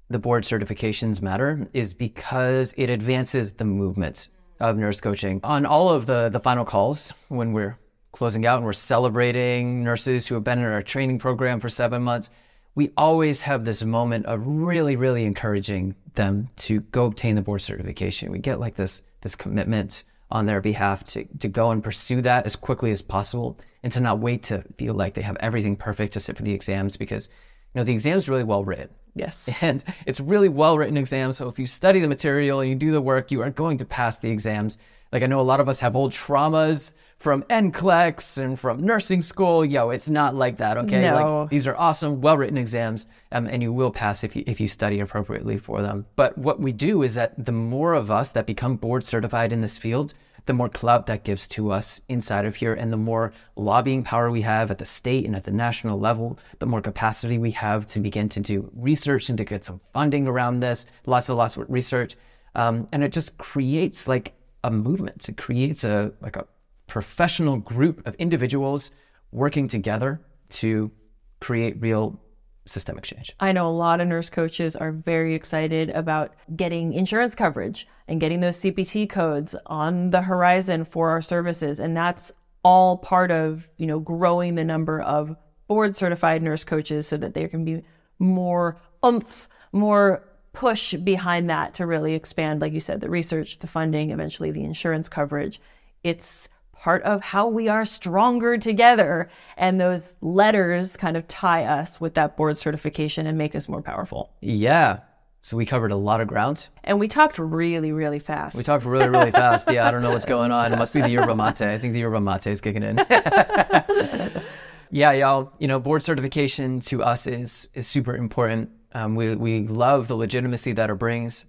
the 0.09 0.19
board 0.19 0.43
certifications 0.43 1.21
matter 1.21 1.67
is 1.73 1.93
because 1.93 2.73
it 2.77 2.89
advances 2.89 3.53
the 3.53 3.65
movement 3.65 4.29
of 4.61 4.77
nurse 4.77 5.01
coaching. 5.01 5.41
On 5.43 5.65
all 5.65 5.89
of 5.89 6.05
the 6.05 6.29
the 6.29 6.39
final 6.39 6.63
calls 6.63 7.13
when 7.27 7.51
we're 7.51 7.77
closing 8.17 8.47
out 8.47 8.57
and 8.57 8.65
we're 8.65 8.73
celebrating 8.73 9.83
nurses 9.83 10.27
who 10.27 10.33
have 10.33 10.43
been 10.43 10.57
in 10.57 10.65
our 10.65 10.81
training 10.81 11.19
program 11.19 11.59
for 11.59 11.69
seven 11.69 12.01
months, 12.01 12.31
we 12.73 12.89
always 12.97 13.43
have 13.43 13.63
this 13.63 13.83
moment 13.83 14.25
of 14.25 14.47
really, 14.47 14.95
really 14.95 15.23
encouraging 15.23 15.95
them 16.15 16.47
to 16.55 16.79
go 16.79 17.05
obtain 17.05 17.35
the 17.35 17.43
board 17.43 17.61
certification. 17.61 18.31
We 18.31 18.39
get 18.39 18.59
like 18.59 18.73
this 18.73 19.03
this 19.21 19.35
commitment 19.35 20.03
on 20.31 20.47
their 20.47 20.61
behalf 20.61 21.03
to, 21.03 21.25
to 21.39 21.47
go 21.47 21.69
and 21.69 21.83
pursue 21.83 22.21
that 22.21 22.45
as 22.45 22.55
quickly 22.55 22.91
as 22.91 23.01
possible 23.01 23.57
and 23.83 23.93
to 23.93 23.99
not 23.99 24.19
wait 24.19 24.43
to 24.43 24.63
feel 24.77 24.95
like 24.95 25.13
they 25.13 25.21
have 25.21 25.37
everything 25.39 25.75
perfect 25.75 26.13
to 26.13 26.19
sit 26.19 26.35
for 26.35 26.43
the 26.43 26.53
exams 26.53 26.97
because 26.97 27.29
you 27.73 27.79
know 27.79 27.83
the 27.83 27.93
exam 27.93 28.17
is 28.17 28.27
really 28.27 28.43
well 28.43 28.65
written. 28.65 28.89
Yes. 29.13 29.53
And 29.61 29.83
it's 30.07 30.19
really 30.19 30.49
well 30.49 30.75
written 30.77 30.97
exam. 30.97 31.33
So 31.33 31.47
if 31.47 31.59
you 31.59 31.67
study 31.67 31.99
the 31.99 32.07
material 32.07 32.61
and 32.61 32.69
you 32.69 32.75
do 32.75 32.91
the 32.91 33.01
work, 33.01 33.31
you 33.31 33.41
are 33.43 33.51
going 33.51 33.77
to 33.77 33.85
pass 33.85 34.17
the 34.17 34.31
exams. 34.31 34.79
Like 35.11 35.21
I 35.21 35.27
know 35.27 35.39
a 35.39 35.41
lot 35.41 35.59
of 35.59 35.69
us 35.69 35.81
have 35.81 35.95
old 35.95 36.11
traumas 36.11 36.93
from 37.17 37.41
NCLEX 37.43 38.41
and 38.41 38.59
from 38.59 38.79
nursing 38.79 39.21
school. 39.21 39.65
Yo, 39.65 39.89
it's 39.89 40.07
not 40.07 40.35
like 40.35 40.57
that, 40.57 40.77
okay? 40.77 41.01
No. 41.01 41.41
Like, 41.41 41.49
these 41.49 41.67
are 41.67 41.75
awesome, 41.75 42.21
well 42.21 42.37
written 42.37 42.57
exams, 42.57 43.07
um, 43.31 43.47
and 43.47 43.61
you 43.61 43.73
will 43.73 43.91
pass 43.91 44.23
if 44.23 44.35
you, 44.35 44.43
if 44.45 44.61
you 44.61 44.67
study 44.67 44.99
appropriately 44.99 45.57
for 45.57 45.81
them. 45.81 46.05
But 46.15 46.37
what 46.37 46.59
we 46.59 46.71
do 46.71 47.01
is 47.01 47.15
that 47.15 47.33
the 47.43 47.51
more 47.51 47.93
of 47.93 48.11
us 48.11 48.31
that 48.31 48.45
become 48.45 48.75
board 48.75 49.03
certified 49.03 49.51
in 49.51 49.61
this 49.61 49.77
field, 49.77 50.13
the 50.45 50.53
more 50.53 50.69
clout 50.69 51.07
that 51.07 51.23
gives 51.23 51.47
to 51.47 51.71
us 51.71 52.01
inside 52.07 52.45
of 52.45 52.55
here, 52.55 52.73
and 52.73 52.93
the 52.93 52.97
more 52.97 53.33
lobbying 53.55 54.03
power 54.03 54.29
we 54.29 54.43
have 54.43 54.71
at 54.71 54.77
the 54.77 54.85
state 54.85 55.25
and 55.25 55.35
at 55.35 55.43
the 55.43 55.51
national 55.51 55.99
level, 55.99 56.39
the 56.59 56.65
more 56.65 56.81
capacity 56.81 57.37
we 57.37 57.51
have 57.51 57.85
to 57.87 57.99
begin 57.99 58.29
to 58.29 58.39
do 58.39 58.71
research 58.75 59.27
and 59.27 59.37
to 59.39 59.43
get 59.43 59.65
some 59.65 59.81
funding 59.91 60.27
around 60.27 60.59
this, 60.59 60.85
lots 61.05 61.29
and 61.29 61.37
lots 61.37 61.57
of 61.57 61.65
research. 61.69 62.15
Um, 62.55 62.87
and 62.93 63.03
it 63.03 63.11
just 63.11 63.37
creates 63.37 64.07
like 64.07 64.33
a 64.63 64.71
movement. 64.71 65.27
It 65.27 65.37
creates 65.37 65.83
a 65.83 66.13
like 66.21 66.35
a 66.35 66.47
professional 66.87 67.57
group 67.57 68.05
of 68.07 68.15
individuals 68.15 68.91
working 69.31 69.67
together 69.67 70.21
to 70.49 70.91
create 71.39 71.75
real 71.79 72.19
systemic 72.65 73.03
change. 73.03 73.33
I 73.39 73.51
know 73.51 73.67
a 73.67 73.71
lot 73.71 74.01
of 74.01 74.07
nurse 74.07 74.29
coaches 74.29 74.75
are 74.75 74.91
very 74.91 75.35
excited 75.35 75.89
about 75.91 76.33
getting 76.55 76.93
insurance 76.93 77.35
coverage 77.35 77.87
and 78.07 78.19
getting 78.19 78.39
those 78.39 78.57
CPT 78.57 79.09
codes 79.09 79.55
on 79.65 80.09
the 80.09 80.23
horizon 80.23 80.83
for 80.83 81.09
our 81.09 81.21
services 81.21 81.79
and 81.79 81.95
that's 81.95 82.33
all 82.63 82.97
part 82.97 83.31
of, 83.31 83.69
you 83.77 83.85
know, 83.85 83.99
growing 83.99 84.55
the 84.55 84.65
number 84.65 84.99
of 84.99 85.35
board 85.67 85.95
certified 85.95 86.41
nurse 86.41 86.63
coaches 86.63 87.07
so 87.07 87.15
that 87.17 87.33
there 87.33 87.47
can 87.47 87.63
be 87.63 87.83
more 88.19 88.77
oomph, 89.05 89.47
more 89.71 90.23
push 90.53 90.93
behind 90.95 91.49
that 91.49 91.73
to 91.75 91.85
really 91.85 92.13
expand, 92.15 92.59
like 92.59 92.73
you 92.73 92.79
said, 92.79 92.99
the 92.99 93.09
research, 93.09 93.59
the 93.59 93.67
funding, 93.67 94.09
eventually 94.11 94.51
the 94.51 94.63
insurance 94.63 95.07
coverage. 95.07 95.61
It's 96.03 96.49
part 96.77 97.01
of 97.03 97.21
how 97.21 97.47
we 97.47 97.67
are 97.67 97.83
stronger 97.83 98.57
together. 98.57 99.29
And 99.57 99.81
those 99.81 100.15
letters 100.21 100.95
kind 100.95 101.17
of 101.17 101.27
tie 101.27 101.65
us 101.65 101.99
with 101.99 102.13
that 102.13 102.37
board 102.37 102.57
certification 102.57 103.25
and 103.25 103.37
make 103.37 103.55
us 103.55 103.67
more 103.67 103.81
powerful. 103.81 104.31
Yeah. 104.41 104.99
So 105.39 105.57
we 105.57 105.65
covered 105.65 105.91
a 105.91 105.95
lot 105.95 106.21
of 106.21 106.27
ground. 106.27 106.67
And 106.83 106.99
we 106.99 107.07
talked 107.07 107.39
really, 107.39 107.91
really 107.91 108.19
fast. 108.19 108.57
We 108.57 108.63
talked 108.63 108.85
really, 108.85 109.09
really 109.09 109.31
fast. 109.43 109.71
Yeah, 109.71 109.87
I 109.87 109.91
don't 109.91 110.01
know 110.01 110.11
what's 110.11 110.25
going 110.25 110.51
on. 110.51 110.71
It 110.73 110.77
must 110.77 110.93
be 110.93 111.01
the 111.01 111.09
yerba 111.09 111.35
mate. 111.35 111.61
I 111.61 111.77
think 111.77 111.93
the 111.93 111.99
yerba 111.99 112.21
mate 112.21 112.47
is 112.47 112.61
kicking 112.61 112.83
in. 112.83 112.97
yeah, 114.91 115.11
y'all. 115.13 115.53
You 115.59 115.67
know, 115.67 115.79
board 115.79 116.03
certification 116.03 116.79
to 116.81 117.03
us 117.03 117.27
is 117.27 117.69
is 117.73 117.87
super 117.87 118.15
important. 118.15 118.71
Um, 118.93 119.15
we 119.15 119.35
we 119.35 119.61
love 119.67 120.07
the 120.07 120.15
legitimacy 120.15 120.73
that 120.73 120.89
it 120.89 120.95
brings. 120.95 121.45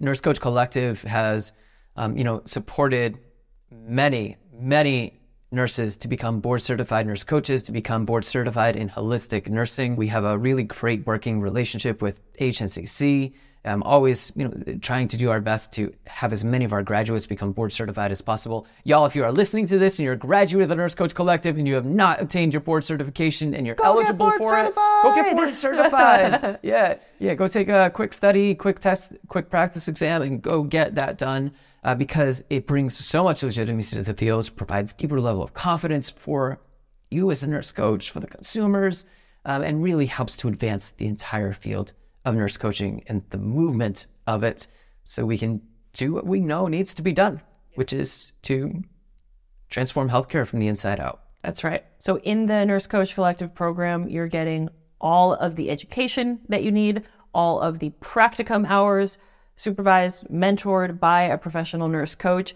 Nurse 0.00 0.20
Coach 0.20 0.40
Collective 0.40 1.02
has, 1.02 1.54
um, 1.96 2.16
you 2.16 2.24
know, 2.24 2.42
supported 2.44 3.18
many, 3.70 4.36
many 4.52 5.20
nurses 5.50 5.96
to 5.98 6.08
become 6.08 6.40
board 6.40 6.60
certified 6.60 7.06
nurse 7.06 7.24
coaches, 7.24 7.62
to 7.62 7.72
become 7.72 8.04
board 8.04 8.24
certified 8.24 8.76
in 8.76 8.88
holistic 8.90 9.48
nursing. 9.48 9.96
We 9.96 10.08
have 10.08 10.24
a 10.24 10.36
really 10.36 10.62
great 10.64 11.06
working 11.06 11.40
relationship 11.40 12.02
with 12.02 12.20
HNCC. 12.34 13.32
I'm 13.64 13.82
always, 13.82 14.32
you 14.36 14.48
know, 14.48 14.78
trying 14.80 15.08
to 15.08 15.16
do 15.18 15.30
our 15.30 15.40
best 15.40 15.72
to 15.74 15.92
have 16.06 16.32
as 16.32 16.44
many 16.44 16.64
of 16.64 16.72
our 16.72 16.82
graduates 16.82 17.26
become 17.26 17.52
board 17.52 17.72
certified 17.72 18.12
as 18.12 18.22
possible. 18.22 18.66
Y'all, 18.84 19.04
if 19.04 19.14
you 19.16 19.24
are 19.24 19.32
listening 19.32 19.66
to 19.66 19.78
this 19.78 19.98
and 19.98 20.04
you're 20.04 20.14
a 20.14 20.18
graduate 20.18 20.62
of 20.62 20.68
the 20.70 20.76
Nurse 20.76 20.94
Coach 20.94 21.14
Collective 21.14 21.58
and 21.58 21.66
you 21.66 21.74
have 21.74 21.84
not 21.84 22.20
obtained 22.20 22.54
your 22.54 22.60
board 22.60 22.84
certification 22.84 23.54
and 23.54 23.66
you're 23.66 23.74
Go 23.74 23.84
eligible 23.84 24.30
for 24.30 24.50
certified. 24.50 24.68
it, 24.68 25.02
go 25.02 25.14
get 25.14 25.36
board 25.36 25.50
certified. 25.92 26.58
yeah, 26.62 26.94
yeah. 27.18 27.34
Go 27.34 27.46
take 27.46 27.68
a 27.68 27.90
quick 27.90 28.12
study, 28.12 28.54
quick 28.54 28.78
test, 28.78 29.14
quick 29.28 29.50
practice 29.50 29.88
exam, 29.88 30.22
and 30.22 30.40
go 30.40 30.62
get 30.62 30.94
that 30.94 31.18
done 31.18 31.52
uh, 31.84 31.94
because 31.94 32.44
it 32.50 32.66
brings 32.66 32.96
so 32.96 33.24
much 33.24 33.42
legitimacy 33.42 33.96
to 33.96 34.02
the 34.02 34.14
field, 34.14 34.50
provides 34.56 34.92
deeper 34.92 35.20
level 35.20 35.42
of 35.42 35.54
confidence 35.54 36.10
for 36.10 36.60
you 37.10 37.30
as 37.30 37.42
a 37.42 37.46
nurse 37.46 37.72
coach, 37.72 38.10
for 38.10 38.20
the 38.20 38.26
consumers, 38.26 39.06
um, 39.44 39.62
and 39.62 39.82
really 39.82 40.06
helps 40.06 40.36
to 40.36 40.48
advance 40.48 40.90
the 40.90 41.06
entire 41.06 41.52
field 41.52 41.92
of 42.24 42.34
nurse 42.34 42.56
coaching 42.56 43.02
and 43.06 43.22
the 43.30 43.38
movement 43.38 44.06
of 44.26 44.44
it 44.44 44.68
so 45.04 45.24
we 45.24 45.38
can 45.38 45.62
do 45.92 46.12
what 46.12 46.26
we 46.26 46.40
know 46.40 46.66
needs 46.66 46.92
to 46.94 47.02
be 47.02 47.12
done, 47.12 47.40
which 47.74 47.92
is 47.92 48.32
to 48.42 48.82
transform 49.70 50.10
healthcare 50.10 50.46
from 50.46 50.60
the 50.60 50.68
inside 50.68 51.00
out. 51.00 51.22
That's 51.42 51.64
right. 51.64 51.84
So 51.98 52.18
in 52.18 52.46
the 52.46 52.64
Nurse 52.66 52.86
Coach 52.86 53.14
Collective 53.14 53.54
program, 53.54 54.08
you're 54.08 54.26
getting 54.26 54.68
all 55.00 55.32
of 55.34 55.56
the 55.56 55.70
education 55.70 56.40
that 56.48 56.62
you 56.62 56.72
need, 56.72 57.04
all 57.32 57.60
of 57.60 57.78
the 57.78 57.90
practicum 58.00 58.66
hours, 58.68 59.18
supervised, 59.58 60.28
mentored 60.28 61.00
by 61.00 61.22
a 61.22 61.36
professional 61.36 61.88
nurse 61.88 62.14
coach. 62.14 62.54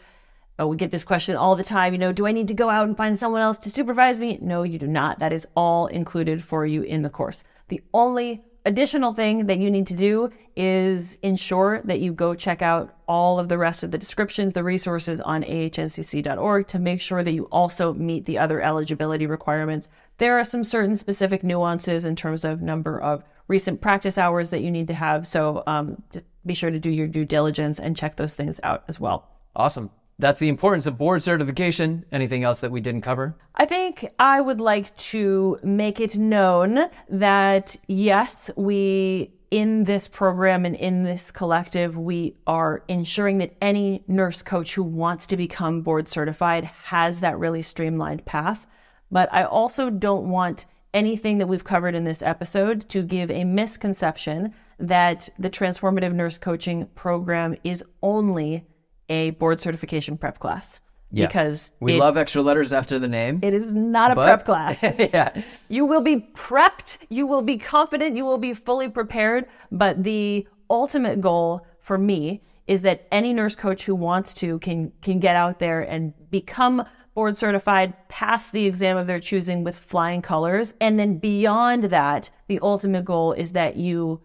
Oh, 0.59 0.69
we 0.69 0.77
get 0.77 0.91
this 0.91 1.05
question 1.05 1.35
all 1.35 1.57
the 1.57 1.65
time. 1.65 1.93
You 1.93 1.99
know, 1.99 2.13
do 2.13 2.27
I 2.27 2.33
need 2.33 2.49
to 2.49 2.55
go 2.55 2.71
out 2.71 2.87
and 2.87 2.97
find 2.97 3.19
someone 3.19 3.41
else 3.41 3.59
to 3.59 3.71
supervise 3.71 4.21
me? 4.21 4.39
No, 4.41 4.63
you 4.63 4.79
do 4.79 4.87
not. 4.87 5.19
That 5.19 5.33
is 5.33 5.47
all 5.57 5.87
included 5.89 6.45
for 6.45 6.65
you 6.65 6.83
in 6.83 7.03
the 7.03 7.11
course. 7.11 7.43
The 7.69 7.83
only 7.93 8.45
additional 8.65 9.13
thing 9.13 9.47
that 9.47 9.59
you 9.59 9.71
need 9.71 9.89
to 9.89 9.97
do 9.97 10.31
is 10.55 11.19
ensure 11.23 11.81
that 11.83 11.99
you 11.99 12.13
go 12.13 12.35
check 12.35 12.63
out 12.63 12.95
all 13.09 13.41
of 13.41 13.49
the 13.49 13.59
rest 13.59 13.83
of 13.83 13.91
the 13.91 13.99
descriptions, 13.99 14.53
the 14.53 14.63
resources 14.63 15.21
on 15.21 15.43
ahncc.org 15.43 16.69
to 16.69 16.79
make 16.79 17.01
sure 17.01 17.25
that 17.25 17.33
you 17.33 17.45
also 17.47 17.93
meet 17.95 18.25
the 18.25 18.39
other 18.39 18.61
eligibility 18.61 19.27
requirements. 19.27 19.89
There 20.19 20.39
are 20.39 20.45
some 20.45 20.63
certain 20.63 20.95
specific 20.95 21.43
nuances 21.43 22.05
in 22.05 22.15
terms 22.15 22.45
of 22.45 22.63
number 22.63 23.01
of 23.01 23.25
recent 23.49 23.81
practice 23.81 24.17
hours 24.17 24.51
that 24.51 24.63
you 24.63 24.71
need 24.71 24.87
to 24.89 24.95
have. 24.95 25.27
So 25.27 25.65
um, 25.67 26.03
just 26.13 26.25
be 26.45 26.55
sure 26.55 26.71
to 26.71 26.79
do 26.79 26.91
your 26.91 27.07
due 27.07 27.25
diligence 27.25 27.79
and 27.79 27.97
check 27.97 28.17
those 28.17 28.35
things 28.35 28.61
out 28.63 28.85
as 28.89 28.99
well. 28.99 29.29
Awesome. 29.55 29.91
That's 30.19 30.39
the 30.39 30.49
importance 30.49 30.87
of 30.87 30.99
board 30.99 31.23
certification. 31.23 32.05
Anything 32.13 32.45
else 32.45 32.61
that 32.61 32.71
we 32.71 32.81
didn't 32.81 33.01
cover? 33.01 33.37
I 33.57 33.65
think 33.65 34.07
I 34.19 34.41
would 34.41 34.61
like 34.61 34.95
to 34.97 35.59
make 35.63 36.01
it 36.01 36.17
known 36.17 36.89
that 37.09 37.77
yes, 37.89 38.51
we 38.57 39.33
in 39.51 39.85
this 39.85 40.09
program 40.09 40.65
and 40.65 40.75
in 40.75 41.03
this 41.03 41.31
collective, 41.31 41.99
we 41.99 42.37
are 42.47 42.85
ensuring 42.89 43.37
that 43.39 43.55
any 43.61 44.03
nurse 44.09 44.43
coach 44.43 44.75
who 44.75 44.83
wants 44.83 45.27
to 45.27 45.37
become 45.37 45.83
board 45.83 46.09
certified 46.09 46.65
has 46.85 47.21
that 47.21 47.39
really 47.39 47.61
streamlined 47.61 48.25
path. 48.25 48.67
But 49.11 49.29
I 49.31 49.45
also 49.45 49.91
don't 49.91 50.31
want 50.31 50.65
anything 50.95 51.37
that 51.37 51.49
we've 51.49 51.65
covered 51.65 51.95
in 51.95 52.05
this 52.05 52.23
episode 52.23 52.89
to 52.89 53.03
give 53.03 53.31
a 53.31 53.45
misconception 53.45 54.55
that 54.79 55.29
the 55.39 55.51
transformative 55.51 56.13
nurse 56.13 56.39
coaching 56.39 56.87
program 56.95 57.57
is 57.65 57.85
only 58.03 58.67
a 59.09 59.31
board 59.33 59.61
certification 59.61 60.17
prep 60.17 60.39
class. 60.39 60.81
Yeah. 61.11 61.27
Because 61.27 61.73
We 61.81 61.95
it- 61.95 61.99
love 61.99 62.17
extra 62.17 62.41
letters 62.41 62.73
after 62.73 62.99
the 62.99 63.09
name. 63.09 63.41
it 63.43 63.53
is 63.53 63.71
not 63.73 64.13
a 64.13 64.15
But- 64.15 64.25
prep 64.25 64.45
class. 64.47 64.83
yeah. 64.83 65.43
You 65.69 65.85
will 65.85 66.01
be 66.01 66.29
prepped, 66.35 66.99
you 67.11 67.27
will 67.27 67.43
be 67.43 67.59
confident, 67.59 68.17
you 68.17 68.25
will 68.25 68.39
be 68.39 68.55
fully 68.55 68.89
prepared. 68.89 69.47
But 69.71 70.03
the 70.05 70.49
ultimate 70.71 71.21
goal 71.21 71.67
for 71.81 71.99
me 71.99 72.41
is 72.67 72.81
that 72.83 73.07
any 73.13 73.35
nurse 73.35 73.55
coach 73.57 73.85
who 73.85 73.95
wants 73.95 74.33
to 74.35 74.59
can 74.61 74.93
can 75.03 75.19
get 75.19 75.37
out 75.37 75.59
there 75.59 75.81
and 75.83 76.15
become 76.31 76.85
board 77.15 77.37
certified, 77.37 77.93
pass 78.09 78.51
the 78.51 78.65
exam 78.65 78.97
of 78.97 79.07
their 79.07 79.21
choosing 79.21 79.65
with 79.65 79.77
flying 79.77 80.23
colors. 80.23 80.73
And 80.81 80.99
then 80.99 81.19
beyond 81.19 81.85
that, 81.85 82.31
the 82.47 82.59
ultimate 82.63 83.05
goal 83.05 83.33
is 83.33 83.53
that 83.53 83.77
you 83.77 84.23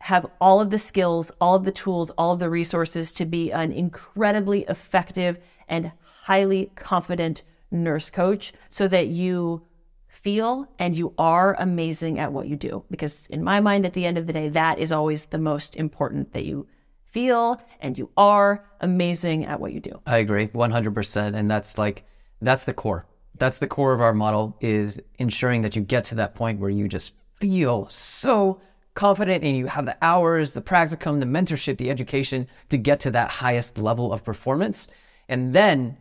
have 0.00 0.26
all 0.40 0.60
of 0.60 0.70
the 0.70 0.78
skills, 0.78 1.30
all 1.40 1.56
of 1.56 1.64
the 1.64 1.72
tools, 1.72 2.10
all 2.12 2.32
of 2.32 2.38
the 2.38 2.50
resources 2.50 3.12
to 3.12 3.26
be 3.26 3.50
an 3.50 3.72
incredibly 3.72 4.62
effective 4.62 5.38
and 5.68 5.92
highly 6.22 6.70
confident 6.76 7.42
nurse 7.70 8.10
coach 8.10 8.52
so 8.68 8.88
that 8.88 9.08
you 9.08 9.62
feel 10.06 10.66
and 10.78 10.96
you 10.96 11.14
are 11.18 11.54
amazing 11.58 12.18
at 12.18 12.32
what 12.32 12.48
you 12.48 12.56
do. 12.56 12.84
Because 12.90 13.26
in 13.26 13.42
my 13.44 13.60
mind, 13.60 13.86
at 13.86 13.92
the 13.92 14.06
end 14.06 14.18
of 14.18 14.26
the 14.26 14.32
day, 14.32 14.48
that 14.48 14.78
is 14.78 14.92
always 14.92 15.26
the 15.26 15.38
most 15.38 15.76
important 15.76 16.32
that 16.32 16.44
you 16.44 16.66
feel 17.04 17.60
and 17.80 17.96
you 17.96 18.10
are 18.16 18.64
amazing 18.80 19.44
at 19.44 19.60
what 19.60 19.72
you 19.72 19.80
do. 19.80 20.00
I 20.06 20.18
agree 20.18 20.48
100%. 20.48 21.34
And 21.34 21.50
that's 21.50 21.78
like, 21.78 22.04
that's 22.40 22.64
the 22.64 22.74
core. 22.74 23.06
That's 23.36 23.58
the 23.58 23.68
core 23.68 23.92
of 23.92 24.00
our 24.00 24.14
model 24.14 24.56
is 24.60 25.00
ensuring 25.18 25.62
that 25.62 25.76
you 25.76 25.82
get 25.82 26.04
to 26.04 26.14
that 26.16 26.34
point 26.34 26.60
where 26.60 26.70
you 26.70 26.88
just 26.88 27.14
feel 27.36 27.88
so 27.88 28.60
confident 28.98 29.44
and 29.44 29.56
you 29.56 29.66
have 29.66 29.84
the 29.84 29.96
hours, 30.02 30.54
the 30.54 30.60
practicum, 30.60 31.20
the 31.20 31.26
mentorship, 31.26 31.78
the 31.78 31.88
education 31.88 32.48
to 32.68 32.76
get 32.76 32.98
to 32.98 33.12
that 33.12 33.30
highest 33.30 33.78
level 33.78 34.12
of 34.12 34.24
performance. 34.24 34.90
And 35.28 35.54
then, 35.54 35.96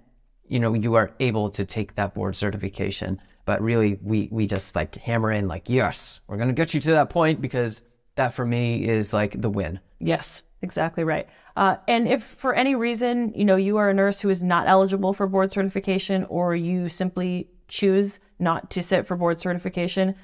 you 0.47 0.59
know, 0.59 0.73
you 0.73 0.95
are 0.95 1.11
able 1.19 1.47
to 1.49 1.63
take 1.63 1.93
that 1.93 2.15
board 2.15 2.35
certification. 2.35 3.21
But 3.45 3.61
really, 3.61 3.99
we, 4.01 4.29
we 4.31 4.47
just 4.47 4.75
like 4.75 4.95
hammer 4.95 5.31
in 5.31 5.47
like, 5.47 5.69
yes, 5.69 6.21
we're 6.25 6.37
going 6.37 6.49
to 6.49 6.55
get 6.55 6.73
you 6.73 6.79
to 6.79 6.91
that 6.93 7.11
point 7.11 7.39
because 7.39 7.83
that 8.15 8.33
for 8.33 8.47
me 8.47 8.83
is 8.83 9.13
like 9.13 9.39
the 9.39 9.49
win. 9.49 9.79
Yes, 9.99 10.41
exactly 10.63 11.03
right. 11.03 11.29
Uh, 11.55 11.77
and 11.87 12.07
if 12.07 12.23
for 12.23 12.55
any 12.55 12.73
reason, 12.73 13.31
you 13.35 13.45
know, 13.45 13.57
you 13.57 13.77
are 13.77 13.91
a 13.91 13.93
nurse 13.93 14.21
who 14.21 14.29
is 14.29 14.41
not 14.41 14.67
eligible 14.67 15.13
for 15.13 15.27
board 15.27 15.51
certification 15.51 16.25
or 16.29 16.55
you 16.55 16.89
simply 16.89 17.47
choose 17.67 18.19
not 18.39 18.71
to 18.71 18.81
sit 18.81 19.05
for 19.05 19.15
board 19.15 19.37
certification, 19.37 20.15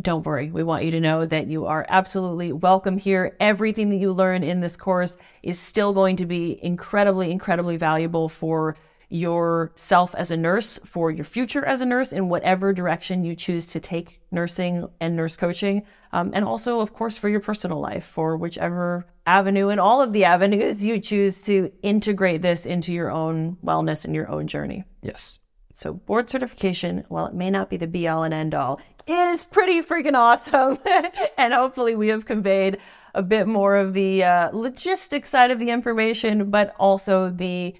don't 0.00 0.26
worry. 0.26 0.50
We 0.50 0.62
want 0.62 0.84
you 0.84 0.90
to 0.92 1.00
know 1.00 1.24
that 1.24 1.46
you 1.46 1.66
are 1.66 1.86
absolutely 1.88 2.52
welcome 2.52 2.98
here. 2.98 3.36
Everything 3.40 3.90
that 3.90 3.96
you 3.96 4.12
learn 4.12 4.42
in 4.42 4.60
this 4.60 4.76
course 4.76 5.16
is 5.42 5.58
still 5.58 5.92
going 5.92 6.16
to 6.16 6.26
be 6.26 6.58
incredibly, 6.62 7.30
incredibly 7.30 7.76
valuable 7.76 8.28
for 8.28 8.76
yourself 9.08 10.14
as 10.16 10.30
a 10.30 10.36
nurse, 10.36 10.78
for 10.84 11.10
your 11.10 11.24
future 11.24 11.64
as 11.64 11.80
a 11.80 11.86
nurse, 11.86 12.12
in 12.12 12.28
whatever 12.28 12.72
direction 12.72 13.24
you 13.24 13.36
choose 13.36 13.68
to 13.68 13.80
take 13.80 14.20
nursing 14.30 14.86
and 15.00 15.14
nurse 15.14 15.36
coaching. 15.36 15.82
Um, 16.12 16.32
and 16.34 16.44
also, 16.44 16.80
of 16.80 16.92
course, 16.92 17.16
for 17.16 17.28
your 17.28 17.40
personal 17.40 17.80
life, 17.80 18.04
for 18.04 18.36
whichever 18.36 19.06
avenue 19.24 19.68
and 19.68 19.80
all 19.80 20.02
of 20.02 20.12
the 20.12 20.24
avenues 20.24 20.84
you 20.84 21.00
choose 21.00 21.42
to 21.42 21.70
integrate 21.82 22.42
this 22.42 22.66
into 22.66 22.92
your 22.92 23.10
own 23.10 23.56
wellness 23.64 24.04
and 24.04 24.14
your 24.14 24.28
own 24.30 24.46
journey. 24.46 24.84
Yes. 25.02 25.40
So 25.72 25.92
board 25.92 26.28
certification, 26.28 27.04
while 27.08 27.26
it 27.26 27.34
may 27.34 27.50
not 27.50 27.68
be 27.70 27.76
the 27.76 27.86
be 27.86 28.08
all 28.08 28.22
and 28.22 28.32
end 28.32 28.54
all, 28.54 28.80
is 29.06 29.44
pretty 29.44 29.80
freaking 29.80 30.14
awesome. 30.14 30.78
and 31.38 31.54
hopefully 31.54 31.94
we 31.94 32.08
have 32.08 32.26
conveyed 32.26 32.78
a 33.14 33.22
bit 33.22 33.46
more 33.46 33.76
of 33.76 33.94
the 33.94 34.22
uh, 34.22 34.50
logistic 34.50 35.24
side 35.24 35.50
of 35.50 35.58
the 35.58 35.70
information, 35.70 36.50
but 36.50 36.74
also 36.78 37.30
the 37.30 37.74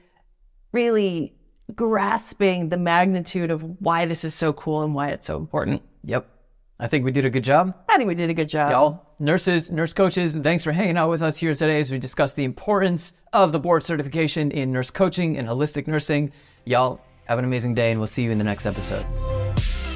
really 0.73 1.35
grasping 1.75 2.69
the 2.69 2.77
magnitude 2.77 3.51
of 3.51 3.63
why 3.81 4.07
this 4.07 4.25
is 4.25 4.35
so 4.35 4.53
cool 4.53 4.83
and 4.83 4.95
why 4.95 5.09
it's 5.09 5.27
so 5.27 5.37
important. 5.37 5.83
Yep. 6.05 6.29
I 6.79 6.89
think 6.89 7.05
we 7.05 7.11
did 7.11 7.25
a 7.25 7.31
good 7.31 7.45
job. 7.45 7.75
I 7.89 7.97
think 7.97 8.09
we 8.09 8.15
did 8.15 8.29
a 8.29 8.35
good 8.35 8.49
job. 8.49 8.71
Y'all, 8.71 9.07
nurses, 9.19 9.71
nurse 9.73 9.95
coaches, 9.95 10.37
thanks 10.37 10.63
for 10.63 10.73
hanging 10.73 10.99
out 10.99 11.09
with 11.09 11.23
us 11.23 11.39
here 11.39 11.55
today 11.55 11.81
as 11.81 11.91
we 11.91 11.99
discuss 11.99 12.35
the 12.35 12.45
importance 12.45 13.15
of 13.33 13.53
the 13.53 13.61
board 13.61 13.83
certification 13.83 14.51
in 14.51 14.73
nurse 14.73 14.91
coaching 14.91 15.39
and 15.39 15.49
holistic 15.49 15.87
nursing. 15.87 16.33
Y'all, 16.67 17.01
have 17.25 17.39
an 17.39 17.45
amazing 17.45 17.75
day, 17.75 17.91
and 17.91 17.99
we'll 18.01 18.07
see 18.07 18.23
you 18.23 18.31
in 18.31 18.39
the 18.39 18.45
next 18.45 18.67
episode. 18.67 19.05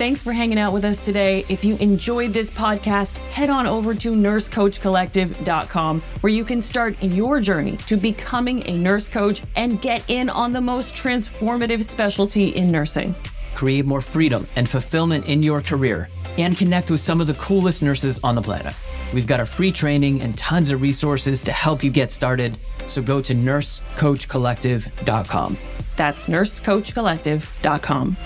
Thanks 0.00 0.22
for 0.22 0.32
hanging 0.32 0.58
out 0.58 0.72
with 0.72 0.86
us 0.86 0.98
today. 0.98 1.44
If 1.50 1.62
you 1.62 1.76
enjoyed 1.76 2.32
this 2.32 2.50
podcast, 2.50 3.18
head 3.32 3.50
on 3.50 3.66
over 3.66 3.92
to 3.96 4.12
nursecoachcollective.com 4.12 6.00
where 6.22 6.32
you 6.32 6.42
can 6.42 6.62
start 6.62 6.96
your 7.02 7.38
journey 7.38 7.76
to 7.76 7.98
becoming 7.98 8.66
a 8.66 8.78
nurse 8.78 9.10
coach 9.10 9.42
and 9.56 9.78
get 9.82 10.02
in 10.08 10.30
on 10.30 10.54
the 10.54 10.60
most 10.62 10.94
transformative 10.94 11.84
specialty 11.84 12.48
in 12.48 12.70
nursing. 12.70 13.14
Create 13.54 13.84
more 13.84 14.00
freedom 14.00 14.46
and 14.56 14.66
fulfillment 14.66 15.28
in 15.28 15.42
your 15.42 15.60
career 15.60 16.08
and 16.38 16.56
connect 16.56 16.90
with 16.90 17.00
some 17.00 17.20
of 17.20 17.26
the 17.26 17.34
coolest 17.34 17.82
nurses 17.82 18.18
on 18.24 18.34
the 18.34 18.40
planet. 18.40 18.74
We've 19.12 19.26
got 19.26 19.40
a 19.40 19.44
free 19.44 19.70
training 19.70 20.22
and 20.22 20.34
tons 20.38 20.70
of 20.70 20.80
resources 20.80 21.42
to 21.42 21.52
help 21.52 21.84
you 21.84 21.90
get 21.90 22.10
started. 22.10 22.56
So 22.86 23.02
go 23.02 23.20
to 23.20 23.34
nursecoachcollective.com. 23.34 25.58
That's 25.96 26.26
nursecoachcollective.com. 26.26 28.16